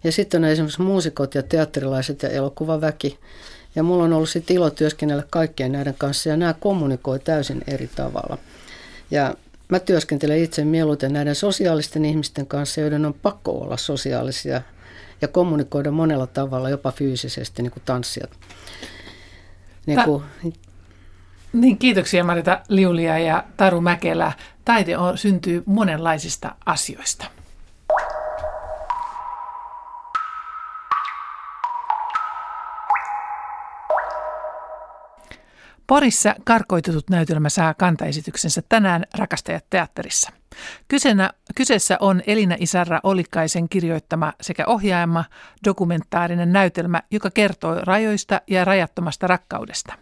[0.04, 3.18] Ja sitten on esimerkiksi muusikot ja teatterilaiset ja elokuvaväki.
[3.74, 7.90] Ja mulla on ollut sitten ilo työskennellä kaikkien näiden kanssa ja nämä kommunikoi täysin eri
[7.96, 8.38] tavalla.
[9.10, 9.34] Ja
[9.68, 14.62] mä työskentelen itse mieluiten näiden sosiaalisten ihmisten kanssa, joiden on pakko olla sosiaalisia
[15.22, 18.30] ja kommunikoida monella tavalla, jopa fyysisesti, niin kuin tanssijat.
[19.86, 20.22] Niin, kuin,
[21.52, 24.32] niin, kiitoksia Marita Liulia ja Taru Mäkelä.
[24.64, 27.24] Taide on, syntyy monenlaisista asioista.
[35.92, 40.30] Porissa karkoitetut näytelmä saa kantaesityksensä tänään Rakastajat teatterissa.
[40.88, 45.24] Kysenä, kyseessä on Elina Isarra Olikkaisen kirjoittama sekä ohjaama
[45.64, 49.92] dokumentaarinen näytelmä, joka kertoo rajoista ja rajattomasta rakkaudesta.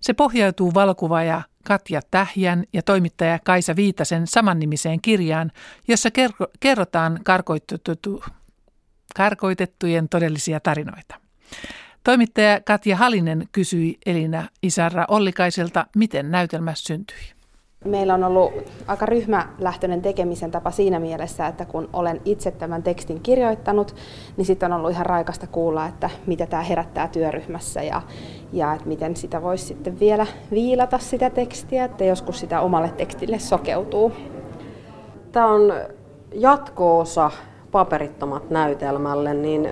[0.00, 5.52] Se pohjautuu valokuvaaja Katja Tähjän ja toimittaja Kaisa Viitasen samannimiseen kirjaan,
[5.88, 6.08] jossa
[6.60, 8.24] kerrotaan karkoitettu,
[9.16, 11.14] karkoitettujen todellisia tarinoita.
[12.06, 17.16] Toimittaja Katja Halinen kysyi Elina Isarra Ollikaiselta, miten näytelmä syntyi.
[17.84, 18.52] Meillä on ollut
[18.86, 23.94] aika ryhmälähtöinen tekemisen tapa siinä mielessä, että kun olen itse tämän tekstin kirjoittanut,
[24.36, 28.02] niin sitten on ollut ihan raikasta kuulla, että mitä tämä herättää työryhmässä ja,
[28.52, 33.38] ja että miten sitä voisi sitten vielä viilata sitä tekstiä, että joskus sitä omalle tekstille
[33.38, 34.12] sokeutuu.
[35.32, 35.72] Tämä on
[36.34, 37.30] jatkoosa
[37.72, 39.68] paperittomat näytelmälle, niin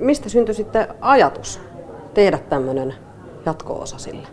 [0.00, 1.60] mistä syntyi sitten ajatus
[2.14, 2.94] tehdä tämmöinen
[3.46, 4.28] jatko-osa sille?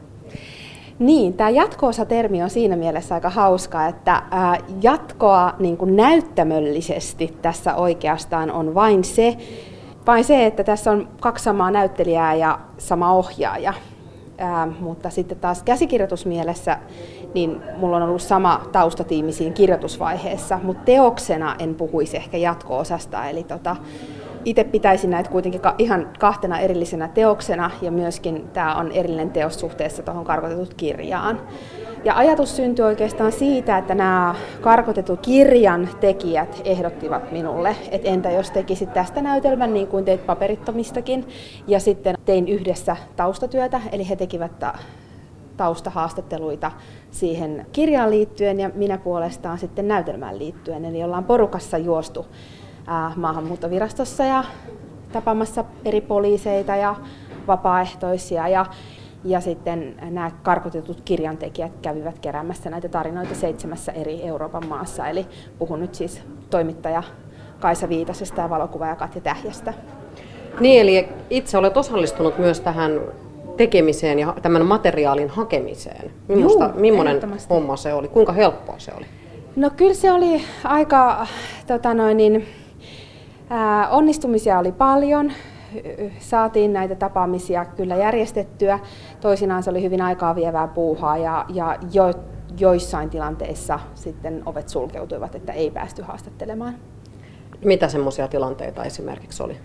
[0.99, 4.23] Niin, tämä jatko-osa-termi on siinä mielessä aika hauska, että
[4.81, 9.37] jatkoa niin kuin näyttämöllisesti tässä oikeastaan on vain se,
[10.07, 13.73] vain se, että tässä on kaksi samaa näyttelijää ja sama ohjaaja.
[14.37, 16.77] Ää, mutta sitten taas käsikirjoitusmielessä
[17.33, 23.25] niin mulla on ollut sama taustatiimi siinä kirjoitusvaiheessa, mutta teoksena en puhuisi ehkä jatko-osasta.
[23.25, 23.75] Eli tota,
[24.45, 30.03] itse pitäisin näitä kuitenkin ihan kahtena erillisenä teoksena ja myöskin tämä on erillinen teos suhteessa
[30.03, 31.41] tuohon karkotetut kirjaan.
[32.03, 38.51] Ja ajatus syntyi oikeastaan siitä, että nämä karkotetut kirjan tekijät ehdottivat minulle, että entä jos
[38.51, 41.27] tekisit tästä näytelmän niin kuin teit paperittomistakin.
[41.67, 44.51] Ja sitten tein yhdessä taustatyötä, eli he tekivät
[45.57, 46.71] taustahaastatteluita
[47.11, 50.85] siihen kirjaan liittyen ja minä puolestaan sitten näytelmään liittyen.
[50.85, 52.25] Eli ollaan porukassa juostu
[53.15, 54.43] maahanmuuttovirastossa ja
[55.11, 56.95] tapaamassa eri poliiseita ja
[57.47, 58.47] vapaaehtoisia.
[58.47, 58.65] Ja
[59.25, 65.07] ja sitten nämä karkotetut kirjantekijät kävivät keräämässä näitä tarinoita seitsemässä eri Euroopan maassa.
[65.07, 65.25] Eli
[65.59, 67.03] puhun nyt siis toimittaja
[67.59, 69.73] Kaisa Viitasesta ja valokuvaaja Katja Tähjästä.
[70.59, 73.01] Niin, eli itse olet osallistunut myös tähän
[73.57, 76.11] tekemiseen ja tämän materiaalin hakemiseen.
[76.27, 78.07] Millaista, Juu, millainen homma se oli?
[78.07, 79.05] Kuinka helppoa se oli?
[79.55, 81.27] No kyllä se oli aika,
[81.67, 82.47] tota noin, niin,
[83.49, 85.31] ää, onnistumisia oli paljon
[86.19, 88.79] saatiin näitä tapaamisia kyllä järjestettyä.
[89.21, 92.03] Toisinaan se oli hyvin aikaa vievää puuhaa ja, ja jo,
[92.59, 96.75] joissain tilanteissa sitten ovet sulkeutuivat, että ei päästy haastattelemaan.
[97.65, 99.57] Mitä semmoisia tilanteita esimerkiksi oli?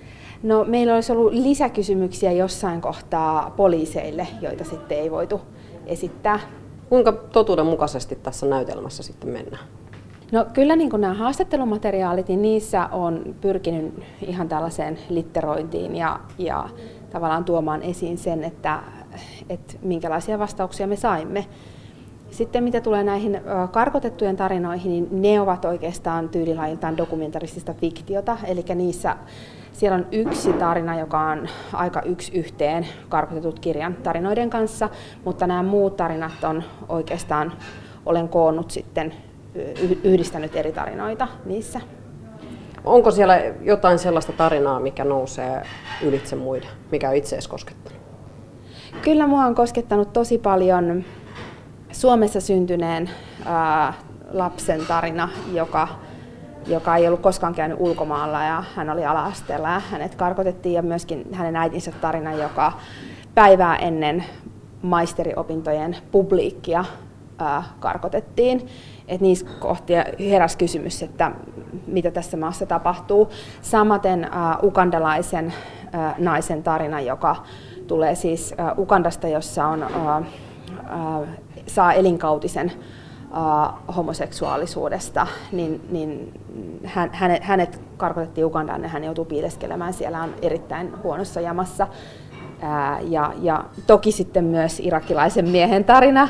[0.43, 5.41] No, meillä olisi ollut lisäkysymyksiä jossain kohtaa poliiseille, joita sitten ei voitu
[5.87, 6.41] esittää.
[6.89, 9.65] Kuinka totuudenmukaisesti tässä näytelmässä sitten mennään?
[10.33, 16.69] No kyllä niin nämä haastattelumateriaalit, niin niissä on pyrkinyt ihan tällaiseen litterointiin ja, ja
[17.11, 18.83] tavallaan tuomaan esiin sen, että,
[19.49, 21.47] että minkälaisia vastauksia me saimme.
[22.31, 23.41] Sitten mitä tulee näihin
[23.71, 29.17] karkotettujen tarinoihin, niin ne ovat oikeastaan tyylilajiltaan dokumentaristista fiktiota, eli niissä
[29.73, 34.89] siellä on yksi tarina, joka on aika yksi yhteen karkotetut kirjan tarinoiden kanssa,
[35.25, 37.53] mutta nämä muut tarinat on oikeastaan,
[38.07, 39.15] olen koonnut sitten
[40.05, 41.81] yhdistänyt eri tarinoita niissä.
[42.85, 45.63] Onko siellä jotain sellaista tarinaa, mikä nousee
[46.03, 48.01] ylitse muiden, mikä on itse koskettanut?
[49.03, 51.05] Kyllä mua on koskettanut tosi paljon
[51.93, 53.11] Suomessa syntyneen
[53.45, 53.95] ää,
[54.33, 55.89] lapsen tarina, joka,
[56.67, 61.27] joka ei ollut koskaan käynyt ulkomaalla ja hän oli ala-asteella ja hänet karkotettiin ja myöskin
[61.33, 62.73] hänen äitinsä tarina, joka
[63.35, 64.25] päivää ennen
[64.83, 66.85] maisteriopintojen publiikkia
[67.39, 68.69] ää, karkotettiin
[69.11, 71.33] että niissä kohtia heräsi kysymys, että
[71.87, 73.29] mitä tässä maassa tapahtuu.
[73.63, 77.37] Samaten uh, ukandalaisen uh, naisen tarina, joka
[77.87, 80.27] tulee siis uh, Ukandasta, jossa on, uh,
[81.21, 81.27] uh,
[81.67, 82.73] saa elinkautisen
[83.31, 86.41] uh, homoseksuaalisuudesta, niin, niin
[86.85, 89.93] hän, hänet, hänet karkotettiin Ugandaan ja hän joutuu piileskelemään.
[89.93, 91.87] Siellä on erittäin huonossa jamassa
[93.09, 96.29] ja, ja toki sitten myös irakilaisen miehen tarina,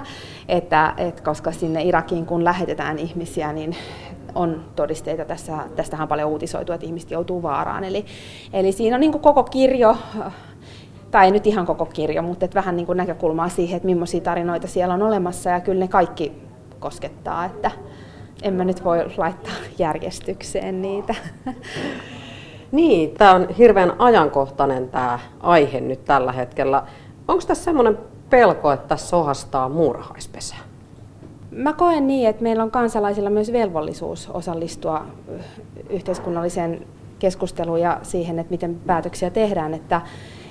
[0.49, 3.77] että, että koska sinne Irakiin kun lähetetään ihmisiä, niin
[4.35, 7.85] on todisteita, tässä, tästähän on paljon uutisoitu, että ihmiset joutuu vaaraan.
[7.85, 8.05] Eli,
[8.53, 9.97] eli siinä on niin koko kirjo,
[11.11, 14.21] tai ei nyt ihan koko kirjo, mutta että vähän niin kuin näkökulmaa siihen, että millaisia
[14.21, 16.33] tarinoita siellä on olemassa, ja kyllä ne kaikki
[16.79, 17.71] koskettaa, että
[18.43, 21.15] en mä nyt voi laittaa järjestykseen niitä.
[22.73, 26.83] Niin, tämä on hirveän ajankohtainen tämä aihe nyt tällä hetkellä.
[27.29, 27.99] Onko tässä semmoinen
[28.31, 30.55] pelko, että sohastaa muurahaispesä?
[31.51, 35.07] Mä koen niin, että meillä on kansalaisilla myös velvollisuus osallistua
[35.91, 36.87] yhteiskunnalliseen
[37.19, 39.75] keskusteluun ja siihen, että miten päätöksiä tehdään.
[39.75, 40.01] Että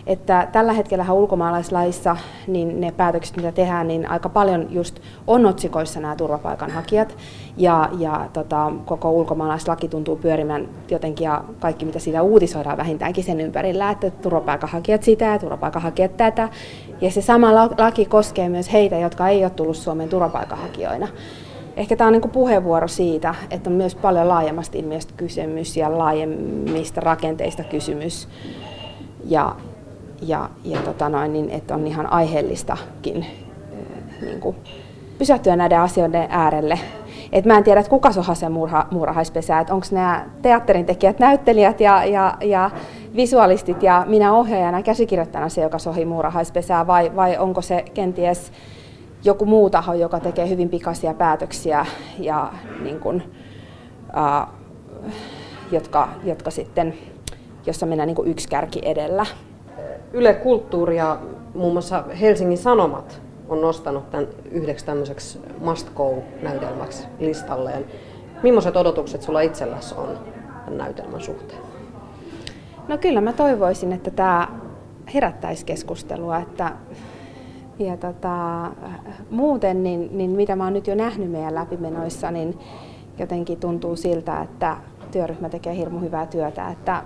[0.10, 2.18] että tällä hetkellä ulkomaalaislaissa
[2.48, 7.18] niin ne päätökset, mitä tehdään, niin aika paljon just on otsikoissa nämä turvapaikanhakijat
[7.58, 13.42] ja, ja tota, koko ulkomaalaislaki tuntuu pyörimään jotenkin ja kaikki mitä siitä uutisoidaan vähintäänkin sen
[13.42, 16.50] ympärillä, että turvapaikanhakijat sitä ja turvapaikanhakijat tätä.
[17.02, 21.08] Ja se sama laki koskee myös heitä, jotka ei ole tullut Suomeen turvapaikanhakijoina.
[21.78, 27.02] Ehkä tämä on niin puheenvuoro siitä, että on myös paljon laajemmasta ilmiöstä kysymys ja laajemmista
[27.02, 28.28] rakenteista kysymys.
[29.26, 29.56] Ja,
[30.22, 33.26] ja, ja tota noin, niin, että on ihan aiheellistakin
[34.22, 34.56] niin kuin,
[35.18, 36.80] pysähtyä näiden asioiden äärelle.
[37.32, 41.20] Et mä en tiedä, että kuka soha se murha, muurahaispesä, että onko nämä teatterin tekijät,
[41.20, 42.72] näyttelijät ja, ja, ja
[43.16, 48.52] visualistit ja minä ohjaajana käsikirjoittajana se, joka sohi muurahaispesää, vai, vai onko se kenties
[49.24, 51.86] joku muu taho, joka tekee hyvin pikaisia päätöksiä
[52.20, 52.54] ja
[52.84, 53.24] niin kun,
[54.08, 54.54] uh,
[55.72, 56.94] jotka, jotka sitten,
[57.66, 59.26] jossa mennään niin yksi kärki edellä.
[60.14, 61.20] Yle Kulttuuri ja
[61.54, 67.86] muun muassa Helsingin Sanomat on nostanut tämän yhdeksi tämmöiseksi must go-näytelmäksi listalleen.
[68.44, 70.08] Millaiset odotukset sulla itselläsi on
[70.66, 71.62] tämän näytelmän suhteen?
[72.88, 74.48] No kyllä mä toivoisin, että tämä
[75.14, 76.72] herättäisi keskustelua, että
[77.80, 78.72] ja tota,
[79.30, 82.60] muuten, niin, niin mitä mä oon nyt jo nähnyt meidän läpimenoissa, niin
[83.20, 84.78] jotenkin tuntuu siltä, että
[85.12, 87.04] työryhmä tekee hirmu hyvää työtä, että,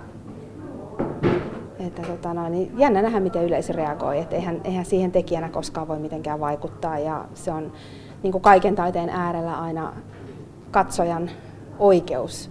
[1.86, 5.88] että tota noin, niin jännä nähdä, miten yleisö reagoi, että eihän, eihän siihen tekijänä koskaan
[5.88, 7.72] voi mitenkään vaikuttaa ja se on
[8.22, 9.92] niin kuin kaiken taiteen äärellä aina
[10.70, 11.30] katsojan
[11.78, 12.50] oikeus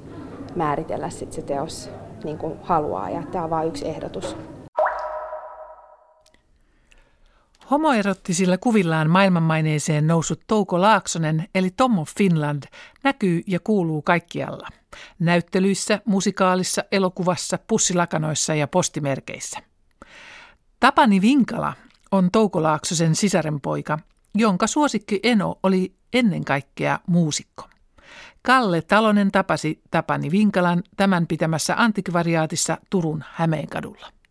[0.55, 1.89] määritellä sit se teos
[2.23, 4.37] niin kuin haluaa ja tämä on vain yksi ehdotus.
[7.71, 12.63] Homoerottisilla kuvillaan maailmanmaineeseen noussut Touko Laaksonen eli Tommo Finland
[13.03, 14.67] näkyy ja kuuluu kaikkialla.
[15.19, 19.59] Näyttelyissä, musikaalissa, elokuvassa, pussilakanoissa ja postimerkeissä.
[20.79, 21.73] Tapani Vinkala
[22.11, 23.99] on Touko Laaksosen sisarenpoika,
[24.35, 27.63] jonka suosikki Eno oli ennen kaikkea muusikko.
[28.41, 34.22] Kalle Talonen tapasi Tapani Vinkalan tämän pitämässä antikvariaatissa Turun Hämeenkadulla.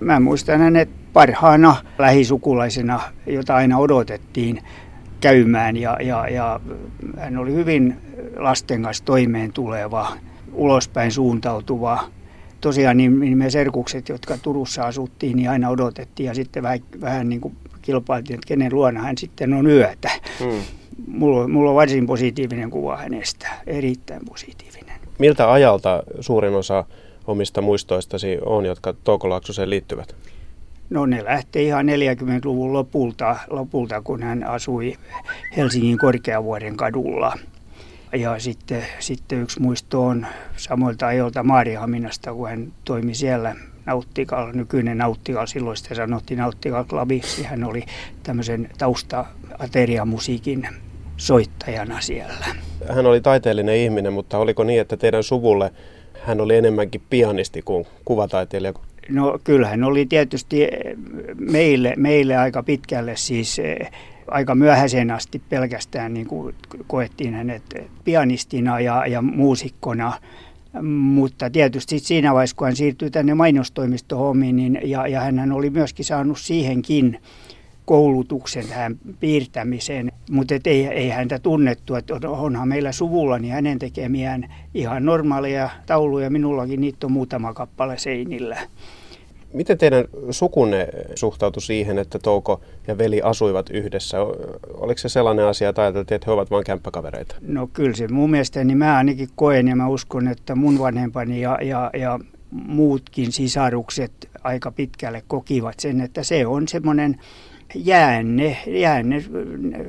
[0.00, 4.62] Mä muistan hänet parhaana lähisukulaisena, jota aina odotettiin
[5.20, 6.60] käymään ja, ja, ja
[7.18, 7.96] hän oli hyvin
[8.36, 10.12] lasten kanssa toimeen tuleva,
[10.52, 12.04] ulospäin suuntautuva.
[12.60, 17.28] Tosiaan niin, niin me serkukset, jotka Turussa asuttiin, niin aina odotettiin ja sitten vähän, vähän
[17.28, 20.10] niin kuin kilpailtiin, että kenen luona hän sitten on yötä.
[20.40, 20.60] Hmm.
[21.06, 25.00] Mulla, mulla on varsin positiivinen kuva hänestä, erittäin positiivinen.
[25.18, 26.84] Miltä ajalta suurin osa
[27.30, 30.14] omista muistoistasi on, jotka Toukolaaksoseen liittyvät?
[30.90, 34.96] No ne lähtee ihan 40-luvun lopulta, lopulta, kun hän asui
[35.56, 37.38] Helsingin Korkeavuoren kadulla.
[38.12, 40.26] Ja sitten, sitten yksi muisto on
[40.56, 43.56] samoilta ajoilta Maarihaminasta, kun hän toimi siellä
[43.86, 47.42] Nauttikal, nykyinen Nauttikal, silloin sitä sanottiin Nauttikal Clubiksi.
[47.42, 47.82] Hän oli
[48.22, 50.68] tämmöisen tausta-ateriamusiikin
[51.16, 52.46] soittajana siellä.
[52.88, 55.72] Hän oli taiteellinen ihminen, mutta oliko niin, että teidän suvulle
[56.22, 58.72] hän oli enemmänkin pianisti kuin kuvataiteilija?
[59.08, 60.68] No kyllähän oli tietysti
[61.38, 63.90] meille, meille aika pitkälle siis eh,
[64.26, 66.54] aika myöhäisen asti pelkästään niin kuin
[66.86, 67.62] koettiin hänet
[68.04, 70.12] pianistina ja, ja muusikkona.
[70.82, 76.04] Mutta tietysti siinä vaiheessa, kun hän siirtyi tänne mainostoimistohommiin, niin, ja, ja hän oli myöskin
[76.04, 77.20] saanut siihenkin
[77.90, 84.54] koulutuksen tähän piirtämiseen, mutta ei, ei häntä tunnettu, että onhan meillä suvulla niin hänen tekemiään
[84.74, 88.58] ihan normaaleja tauluja, minullakin niitä on muutama kappale seinillä.
[89.52, 94.20] Miten teidän sukunne suhtautui siihen, että Touko ja veli asuivat yhdessä?
[94.74, 97.34] Oliko se sellainen asia, että ajateltiin, että he ovat vain kämppäkavereita?
[97.40, 101.40] No kyllä se mun mielestä, niin mä ainakin koen ja mä uskon, että mun vanhempani
[101.40, 102.18] ja, ja, ja
[102.50, 104.12] muutkin sisarukset
[104.44, 107.16] aika pitkälle kokivat sen, että se on semmoinen
[107.74, 109.24] jäänne, jäänne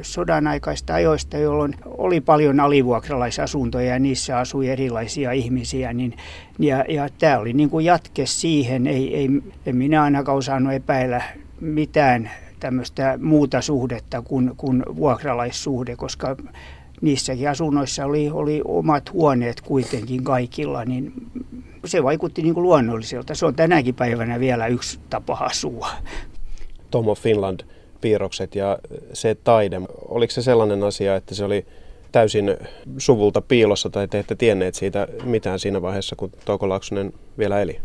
[0.02, 5.94] sodan aikaista ajoista, jolloin oli paljon alivuokralaisasuntoja ja niissä asui erilaisia ihmisiä.
[5.94, 6.18] Niin,
[6.60, 9.30] ja, ja tämä oli niin kuin jatke siihen, ei, ei,
[9.66, 11.22] en minä ainakaan osannut epäillä
[11.60, 16.36] mitään tämmöistä muuta suhdetta kuin, kuin vuokralaissuhde, koska
[17.02, 21.14] niissäkin asunnoissa oli, oli omat huoneet kuitenkin kaikilla, niin
[21.86, 23.36] se vaikutti niin kuin luonnolliselta.
[23.36, 25.90] Se on tänäkin päivänä vielä yksi tapa asua.
[26.92, 27.60] Tomo Finland
[28.02, 28.80] piirrokset ja
[29.14, 29.82] se taide.
[30.08, 31.66] Oliko se sellainen asia, että se oli
[32.12, 32.58] täysin
[32.98, 37.80] suvulta piilossa tai te ette tienneet siitä mitään siinä vaiheessa, kun Touko Laaksonen vielä eli?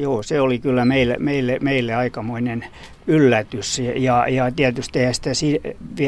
[0.00, 2.64] Joo, se oli kyllä meille, meille, meille aikamoinen
[3.06, 5.30] yllätys ja, ja tietysti ei sitä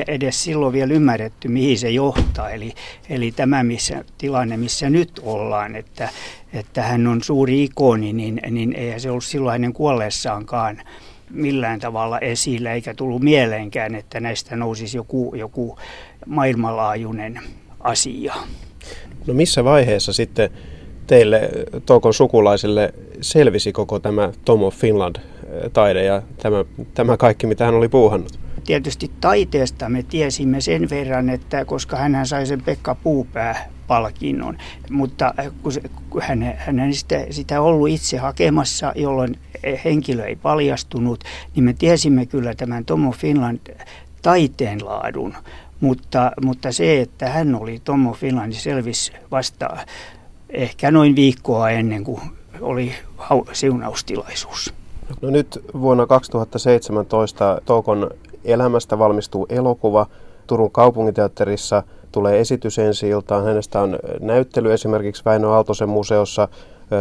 [0.08, 2.50] edes silloin vielä ymmärretty, mihin se johtaa.
[2.50, 2.72] Eli,
[3.08, 6.08] eli tämä missä, tilanne, missä nyt ollaan, että,
[6.52, 10.82] että hän on suuri ikoni, niin, niin eihän se ollut silloin hänen kuolleessaankaan
[11.30, 15.78] millään tavalla esillä, eikä tullut mieleenkään, että näistä nousisi joku, joku
[16.26, 17.40] maailmanlaajuinen
[17.80, 18.34] asia.
[19.26, 20.50] No missä vaiheessa sitten
[21.06, 21.50] teille
[21.86, 26.64] Toukon sukulaisille selvisi koko tämä Tomo Finland-taide ja tämä,
[26.94, 28.40] tämä kaikki, mitä hän oli puuhannut?
[28.64, 34.58] Tietysti taiteesta me tiesimme sen verran, että koska hän sai sen Pekka Puupää palkinnon,
[34.90, 35.80] mutta kun, se,
[36.10, 39.38] kun hän, hän sitä, sitä ollut itse hakemassa, jolloin
[39.84, 41.24] henkilö ei paljastunut,
[41.54, 43.60] niin me tiesimme kyllä tämän Tomo Finland
[44.22, 45.34] taiteenlaadun,
[45.80, 49.76] mutta, mutta se, että hän oli Tomo Finland, selvisi vasta
[50.50, 52.20] ehkä noin viikkoa ennen kuin
[52.60, 52.92] oli
[53.52, 54.74] siunaustilaisuus.
[55.20, 58.10] No nyt vuonna 2017 Toukon
[58.44, 60.06] elämästä valmistuu elokuva
[60.46, 61.82] Turun kaupunginteatterissa.
[62.12, 63.44] Tulee esitys ensi iltaan.
[63.44, 66.48] Hänestä on näyttely esimerkiksi Väinö Aaltosen museossa.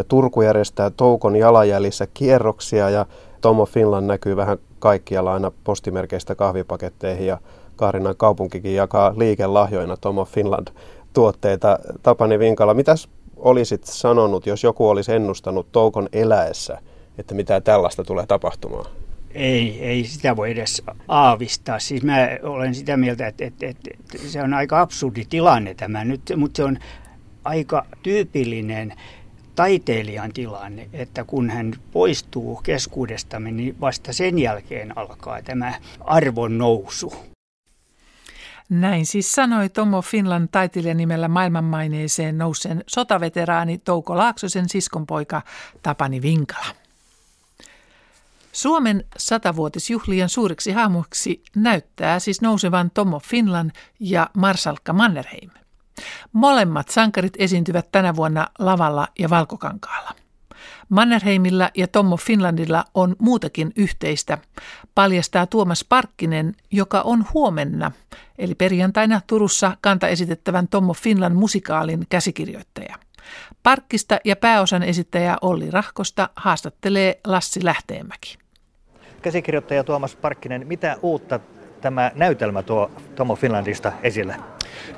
[0.08, 3.06] Turku järjestää Toukon jalanjäljissä kierroksia ja
[3.42, 7.38] Tomo Finland näkyy vähän kaikkialla aina postimerkeistä kahvipaketteihin ja
[7.76, 10.68] Kaarinan kaupunkikin jakaa liikelahjoina Tomo Finland
[11.14, 11.80] tuotteita.
[12.04, 16.78] Tapani Vinkala, mitäs olisit sanonut, jos joku olisi ennustanut Toukon eläessä,
[17.18, 18.86] että mitä tällaista tulee tapahtumaan?
[19.34, 21.80] Ei, ei sitä voi edes aavistaa.
[21.80, 26.22] Siis mä olen sitä mieltä, että, että, että se on aika absurdi tilanne tämä nyt,
[26.38, 26.80] mutta se on
[27.44, 28.94] aika tyypillinen
[29.56, 37.14] taiteilijan tilanne, että kun hän poistuu keskuudestamme, niin vasta sen jälkeen alkaa tämä arvon nousu.
[38.70, 45.42] Näin siis sanoi Tomo Finland taiteilijan nimellä maailmanmaineeseen nousseen sotaveteraani Touko Laaksosen siskonpoika
[45.84, 46.79] Tapani Vinkala.
[48.52, 55.50] Suomen satavuotisjuhlien suuriksi hahmoksi näyttää siis nousevan Tomo Finland ja Marsalkka Mannerheim.
[56.34, 60.12] Molemmat sankarit esiintyvät tänä vuonna lavalla ja valkokankaalla.
[60.90, 64.38] Mannerheimilla ja Tommo Finlandilla on muutakin yhteistä,
[64.96, 67.92] paljastaa Tuomas Parkkinen, joka on huomenna,
[68.38, 72.96] eli perjantaina Turussa kanta esitettävän Tommo Finland musikaalin käsikirjoittaja.
[73.70, 78.38] Parkkista ja pääosan esittäjä Olli Rahkosta haastattelee Lassi Lähteenmäki.
[79.22, 81.40] Käsikirjoittaja Tuomas Parkkinen, mitä uutta
[81.82, 84.36] tämä näytelmä tuo Tomo Finlandista esille?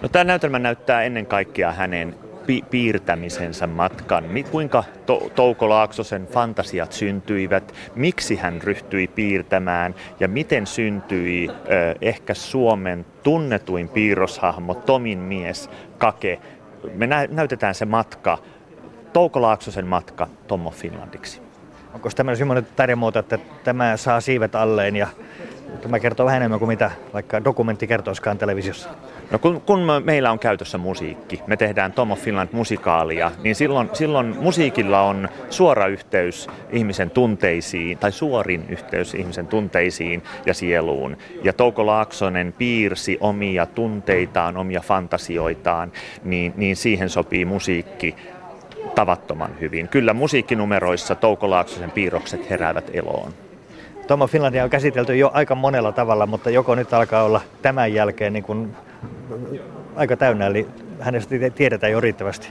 [0.02, 2.16] No, tämä näytelmä näyttää ennen kaikkea hänen
[2.46, 4.24] pi- piirtämisensä matkan.
[4.52, 11.54] Kuinka to- Touko Laaksosen fantasiat syntyivät, miksi hän ryhtyi piirtämään ja miten syntyi ö,
[12.02, 16.40] ehkä Suomen tunnetuin piirroshahmo Tomin mies Kake.
[16.94, 18.38] Me nä- näytetään se matka,
[19.14, 21.42] Touko Laaksosen matka Tommo Finlandiksi.
[21.94, 25.08] Onko tämmöinen semmoinen tarjamuoto, että tämä saa siivet alleen ja
[25.82, 28.90] tämä kertoo vähän enemmän kuin mitä vaikka dokumentti kertoiskaan televisiossa?
[29.32, 33.56] No kun, kun me, meillä on käytössä musiikki, me tehdään Tom of Finland musikaalia, niin
[33.56, 41.18] silloin, silloin musiikilla on suora yhteys ihmisen tunteisiin, tai suorin yhteys ihmisen tunteisiin ja sieluun.
[41.44, 45.92] Ja Touko Laaksonen piirsi omia tunteitaan, omia fantasioitaan,
[46.24, 48.16] niin, niin siihen sopii musiikki
[48.96, 49.88] tavattoman hyvin.
[49.88, 53.34] Kyllä musiikkinumeroissa Touko Laaksosen piirrokset heräävät eloon.
[54.08, 58.34] Tomo Finlandia on käsitelty jo aika monella tavalla, mutta joko nyt alkaa olla tämän jälkeen
[58.34, 58.76] niin kuin
[59.96, 60.68] aika täynnä, eli
[61.00, 62.48] hänestä tiedetään jo riittävästi.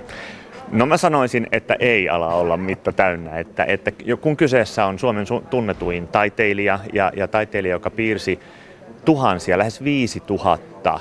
[0.73, 3.39] No mä sanoisin, että ei ala olla mitta täynnä.
[3.39, 8.41] Että, että kun kyseessä on Suomen tunnetuin taiteilija ja, ja taiteilija, joka piirsi
[9.05, 11.01] tuhansia, lähes viisi tuhatta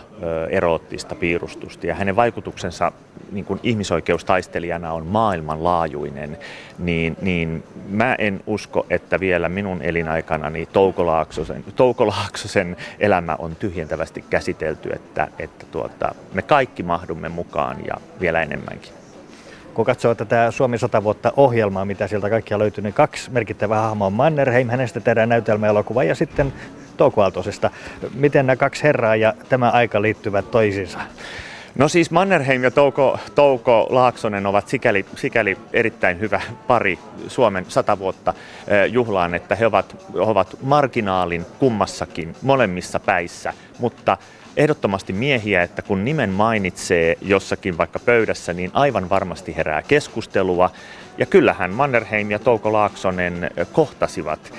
[0.50, 2.92] eroottista piirustusta ja hänen vaikutuksensa
[3.32, 6.38] niin kuin ihmisoikeustaistelijana on maailmanlaajuinen,
[6.80, 13.56] niin, niin mä en usko, että vielä minun elinaikanani Touko Laaksosen, Touko Laaksosen elämä on
[13.56, 19.00] tyhjentävästi käsitelty, että, että tuota, me kaikki mahdumme mukaan ja vielä enemmänkin
[19.74, 24.08] kun katsoo tätä Suomi 100 vuotta ohjelmaa, mitä sieltä kaikkia löytyy, niin kaksi merkittävää hahmoa
[24.08, 26.54] on Mannerheim, hänestä tehdään näytelmäelokuva ja sitten
[26.98, 27.22] Touko.
[28.14, 31.00] Miten nämä kaksi herraa ja tämä aika liittyvät toisiinsa?
[31.76, 38.00] No siis Mannerheim ja Touko, Touko Laaksonen ovat sikäli, sikäli erittäin hyvä pari Suomen sata
[38.00, 38.34] vuotta
[38.90, 44.18] juhlaan, että he ovat, ovat marginaalin kummassakin molemmissa päissä, mutta
[44.60, 50.70] ehdottomasti miehiä, että kun nimen mainitsee jossakin vaikka pöydässä, niin aivan varmasti herää keskustelua.
[51.18, 54.54] Ja kyllähän Mannerheim ja Touko Laaksonen kohtasivat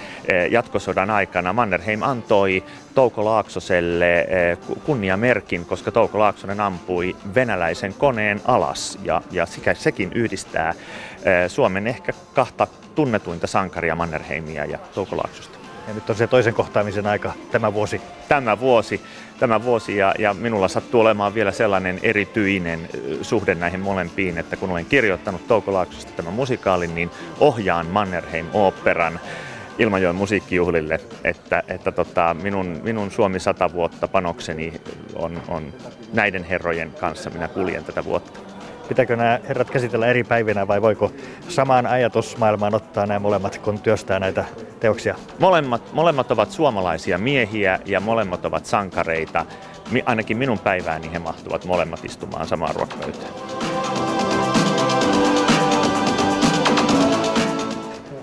[0.51, 1.53] jatkosodan aikana.
[1.53, 4.27] Mannerheim antoi Touko Laaksoselle
[4.85, 8.99] kunniamerkin, koska Touko Laaksonen ampui venäläisen koneen alas.
[9.05, 10.75] Ja, ja sekin yhdistää
[11.49, 15.59] Suomen ehkä kahta tunnetuinta sankaria Mannerheimia ja Touko Laaksosta.
[15.89, 18.01] Ja nyt on se toisen kohtaamisen aika tämä vuosi.
[18.29, 19.01] Tämä vuosi,
[19.41, 22.89] tämä vuosi ja, ja minulla sattuu olemaan vielä sellainen erityinen
[23.23, 27.11] suhde näihin molempiin, että kun olen kirjoittanut Touko Laaksosta tämän musikaalin, niin
[27.41, 29.21] ohjaan Mannerheim-oopperan
[29.79, 34.73] Ilmajoen musiikkijuhlille, että, että tota, minun, minun Suomi 100 vuotta panokseni
[35.15, 35.73] on, on
[36.13, 37.31] näiden herrojen kanssa.
[37.31, 38.50] Minä kuljen tätä vuotta.
[38.91, 41.13] Pitääkö nämä herrat käsitellä eri päivinä vai voiko
[41.49, 44.45] samaan ajatusmaailmaan ottaa nämä molemmat, kun työstää näitä
[44.81, 45.15] teoksia?
[45.39, 49.47] Molemmat, molemmat ovat suomalaisia miehiä ja molemmat ovat sankareita.
[50.07, 53.33] Ainakin minun päivääni he mahtuvat molemmat istumaan samaan ruokapöytään.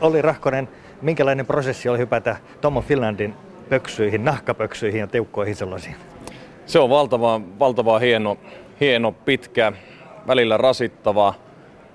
[0.01, 0.70] Olli Rahkonen,
[1.01, 3.34] minkälainen prosessi oli hypätä Tomo Finlandin
[3.70, 5.95] pöksyihin, nahkapöksyihin ja tiukkoihin sellaisiin?
[6.65, 8.38] Se on valtava, valtava hieno,
[8.80, 9.74] hieno, pitkä
[10.28, 11.34] välillä rasittava,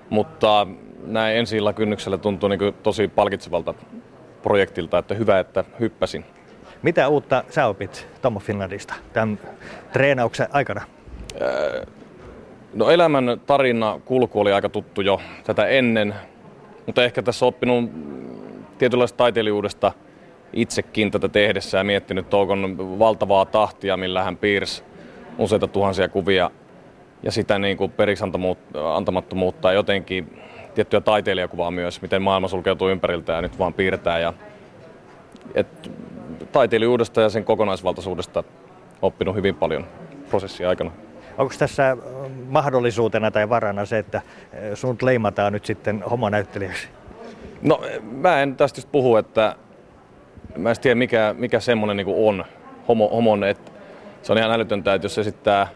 [0.09, 0.67] mutta
[1.05, 3.73] näin ensi kynnyksellä tuntuu niin tosi palkitsevalta
[4.41, 6.25] projektilta, että hyvä, että hyppäsin.
[6.83, 9.39] Mitä uutta sä opit Tomo Finlandista tämän
[9.93, 10.81] treenauksen aikana?
[12.73, 16.15] No elämän tarina kulku oli aika tuttu jo tätä ennen,
[16.85, 17.91] mutta ehkä tässä oppinut
[18.77, 19.91] tietynlaista taiteilijuudesta
[20.53, 24.83] itsekin tätä tehdessä ja miettinyt Toukon valtavaa tahtia, millä hän piirsi
[25.37, 26.51] useita tuhansia kuvia
[27.23, 28.23] ja sitä niin kuin periksi
[28.93, 30.41] antamattomuutta ja jotenkin
[30.75, 34.19] tiettyä taiteilijakuvaa myös, miten maailma sulkeutuu ympäriltä ja nyt vaan piirtää.
[34.19, 34.33] Ja,
[35.55, 35.91] et
[36.51, 38.43] taiteilijuudesta ja sen kokonaisvaltaisuudesta
[39.01, 39.85] oppinut hyvin paljon
[40.29, 40.91] prosessin aikana.
[41.37, 41.97] Onko tässä
[42.49, 44.21] mahdollisuutena tai varana se, että
[44.73, 46.87] sun leimataan nyt sitten homonäyttelijäksi?
[47.61, 49.55] No mä en tästä just puhu, että
[50.57, 52.45] mä en tiedä mikä, mikä semmonen niin on
[52.87, 53.71] homo, homon, että
[54.21, 55.67] se on ihan älytöntä, että jos esittää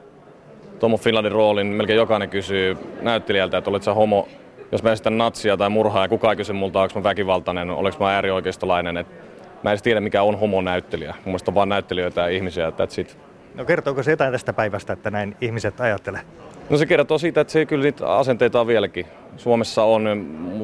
[0.79, 4.27] Tomo Finlandin roolin, melkein jokainen kysyy näyttelijältä, että olet sä homo,
[4.71, 8.03] jos mä esitän natsia tai murhaa ja kukaan ei kysy multa, onko mä väkivaltainen, olenko
[8.03, 9.13] mä äärioikeistolainen, että
[9.63, 11.11] mä en edes tiedä mikä on homonäyttelijä.
[11.11, 13.17] Mun mielestä on vaan näyttelijöitä ja ihmisiä, että sit.
[13.55, 16.21] No kertooko se jotain tästä päivästä, että näin ihmiset ajattelee?
[16.69, 19.05] No se kertoo siitä, että se kyllä niitä asenteita on vieläkin.
[19.37, 20.17] Suomessa on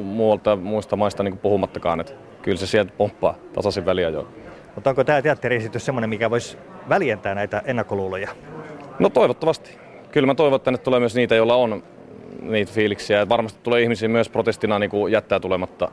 [0.04, 2.12] muualta muista maista niin puhumattakaan, että
[2.42, 4.28] kyllä se sieltä pomppaa tasaisin väliä jo.
[4.74, 6.58] Mutta onko tämä teatteriesitys semmoinen, mikä voisi
[6.88, 8.28] väljentää näitä ennakkoluuloja?
[8.98, 9.83] No toivottavasti.
[10.14, 11.82] Kyllä mä toivon, että tänne tulee myös niitä, joilla on
[12.42, 13.28] niitä fiiliksiä.
[13.28, 15.88] Varmasti tulee ihmisiä myös protestina niin kuin jättää tulematta.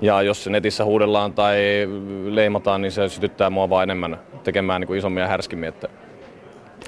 [0.00, 1.58] Ja jos se netissä huudellaan tai
[2.24, 5.88] leimataan, niin se sytyttää mua vaan enemmän tekemään niin kuin isommin ja härskimmin, että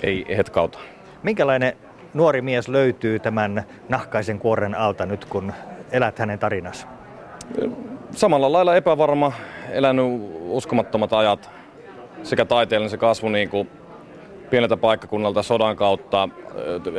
[0.03, 0.79] ei hetkauta.
[1.23, 1.77] Minkälainen
[2.15, 5.53] nuori mies löytyy tämän nahkaisen kuoren alta nyt, kun
[5.93, 6.87] elät hänen tarinassa?
[8.11, 9.33] Samalla lailla epävarma,
[9.71, 10.07] elänyt
[10.41, 11.51] uskomattomat ajat,
[12.23, 13.69] sekä taiteellinen se kasvu niin kuin
[14.53, 16.29] pieneltä paikkakunnalta sodan kautta,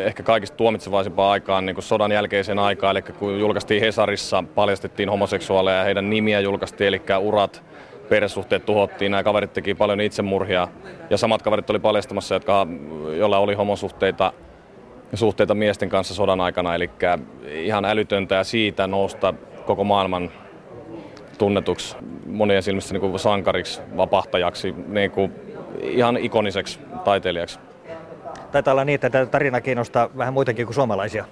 [0.03, 5.77] ehkä kaikista tuomitsevaisimpaan aikaan, niin kuin sodan jälkeiseen aikaan, eli kun julkaistiin Hesarissa, paljastettiin homoseksuaaleja
[5.77, 7.63] ja heidän nimiä julkaistiin, eli urat,
[8.09, 10.67] perhesuhteet tuhottiin, nämä kaverit teki paljon itsemurhia,
[11.09, 12.67] ja samat kaverit oli paljastamassa, jotka,
[13.17, 14.33] joilla oli homosuhteita
[15.13, 16.89] suhteita miesten kanssa sodan aikana, eli
[17.51, 19.33] ihan älytöntä ja siitä nousta
[19.65, 20.31] koko maailman
[21.37, 21.95] tunnetuksi
[22.25, 27.59] monien silmissä niin kuin sankariksi, vapahtajaksi, niin kuin ihan ikoniseksi taiteilijaksi.
[28.51, 31.25] Taitaa olla niin, että tämä tarina kiinnostaa vähän muitakin kuin suomalaisia.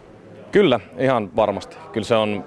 [0.51, 1.77] Kyllä, ihan varmasti.
[1.91, 2.43] Kyllä se on,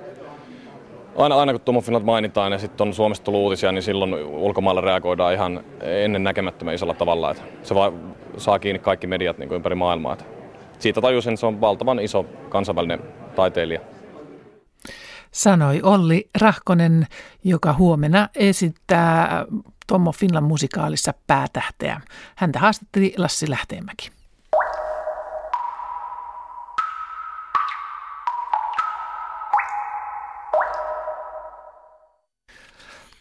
[1.16, 4.80] aina, aina kun Tomo Finland mainitaan ja sitten on Suomesta tullut uutisia, niin silloin ulkomailla
[4.80, 7.30] reagoidaan ihan ennen näkemättömän isolla tavalla.
[7.30, 7.92] Että se vaan
[8.36, 10.12] saa kiinni kaikki mediat niin kuin ympäri maailmaa.
[10.12, 10.24] Että
[10.78, 13.00] siitä tajusin, että se on valtavan iso kansainvälinen
[13.36, 13.80] taiteilija.
[15.30, 17.06] Sanoi Olli Rahkonen,
[17.44, 19.44] joka huomenna esittää
[19.86, 22.00] Tommo Finland musikaalissa päätähteä.
[22.36, 24.10] Häntä haastatteli Lassi Lähteenmäki.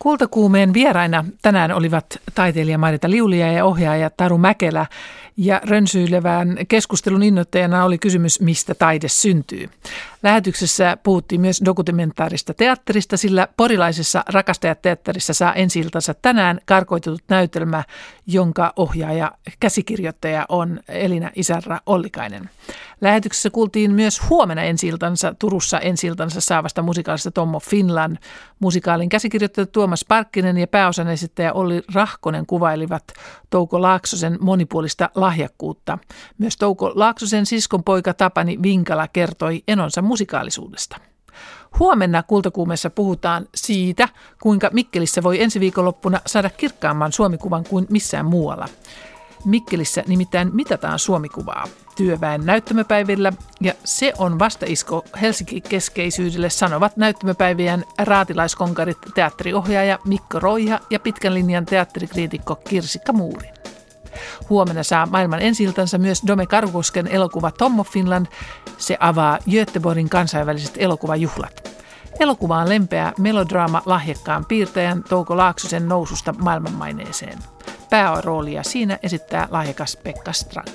[0.04, 4.86] Kultakuumeen vieraina tänään olivat taiteilija Marita Liulia ja ohjaaja Taru Mäkelä.
[5.38, 9.70] Ja rönsyilevän keskustelun innoittajana oli kysymys, mistä taide syntyy.
[10.24, 15.86] Lähetyksessä puhuttiin myös dokumentaarista teatterista, sillä porilaisessa rakastajateatterissa saa ensi
[16.22, 17.84] tänään karkoitetut näytelmä,
[18.28, 22.49] jonka ohjaaja käsikirjoittaja on Elina Isarra Ollikainen.
[23.04, 24.91] Lähetyksessä kuultiin myös huomenna ensi
[25.39, 26.08] Turussa ensi
[26.39, 28.18] saavasta musikaalista Tommo Finland.
[28.60, 33.04] Musikaalin käsikirjoittaja Tuomas Parkkinen ja pääosan esittäjä Olli Rahkonen kuvailivat
[33.49, 35.97] Touko Laaksosen monipuolista lahjakkuutta.
[36.38, 40.97] Myös Touko Laaksosen siskon poika Tapani Vinkala kertoi enonsa musikaalisuudesta.
[41.80, 44.10] Huomenna Kultakuumessa puhutaan siitä,
[44.41, 48.66] kuinka Mikkelissä voi ensi viikonloppuna saada kirkkaamman suomikuvan kuin missään muualla.
[49.45, 59.99] Mikkelissä nimittäin mitataan suomikuvaa työväen näyttämöpäivillä ja se on vastaisko Helsinki-keskeisyydelle sanovat näyttämöpäivien raatilaiskonkarit teatteriohjaaja
[60.05, 63.53] Mikko Roiha ja pitkän linjan teatterikriitikko Kirsikka Muurin.
[64.49, 65.67] Huomenna saa maailman ensi
[65.97, 68.25] myös Dome Karukosken elokuva Tommo Finland.
[68.77, 71.83] Se avaa Göteborgin kansainväliset elokuvajuhlat.
[72.19, 77.39] Elokuva on lempeä melodraama lahjakkaan piirtäjän Touko Laaksosen noususta maailmanmaineeseen.
[77.89, 80.67] Pääroolia siinä esittää lahjakas Pekka Strang.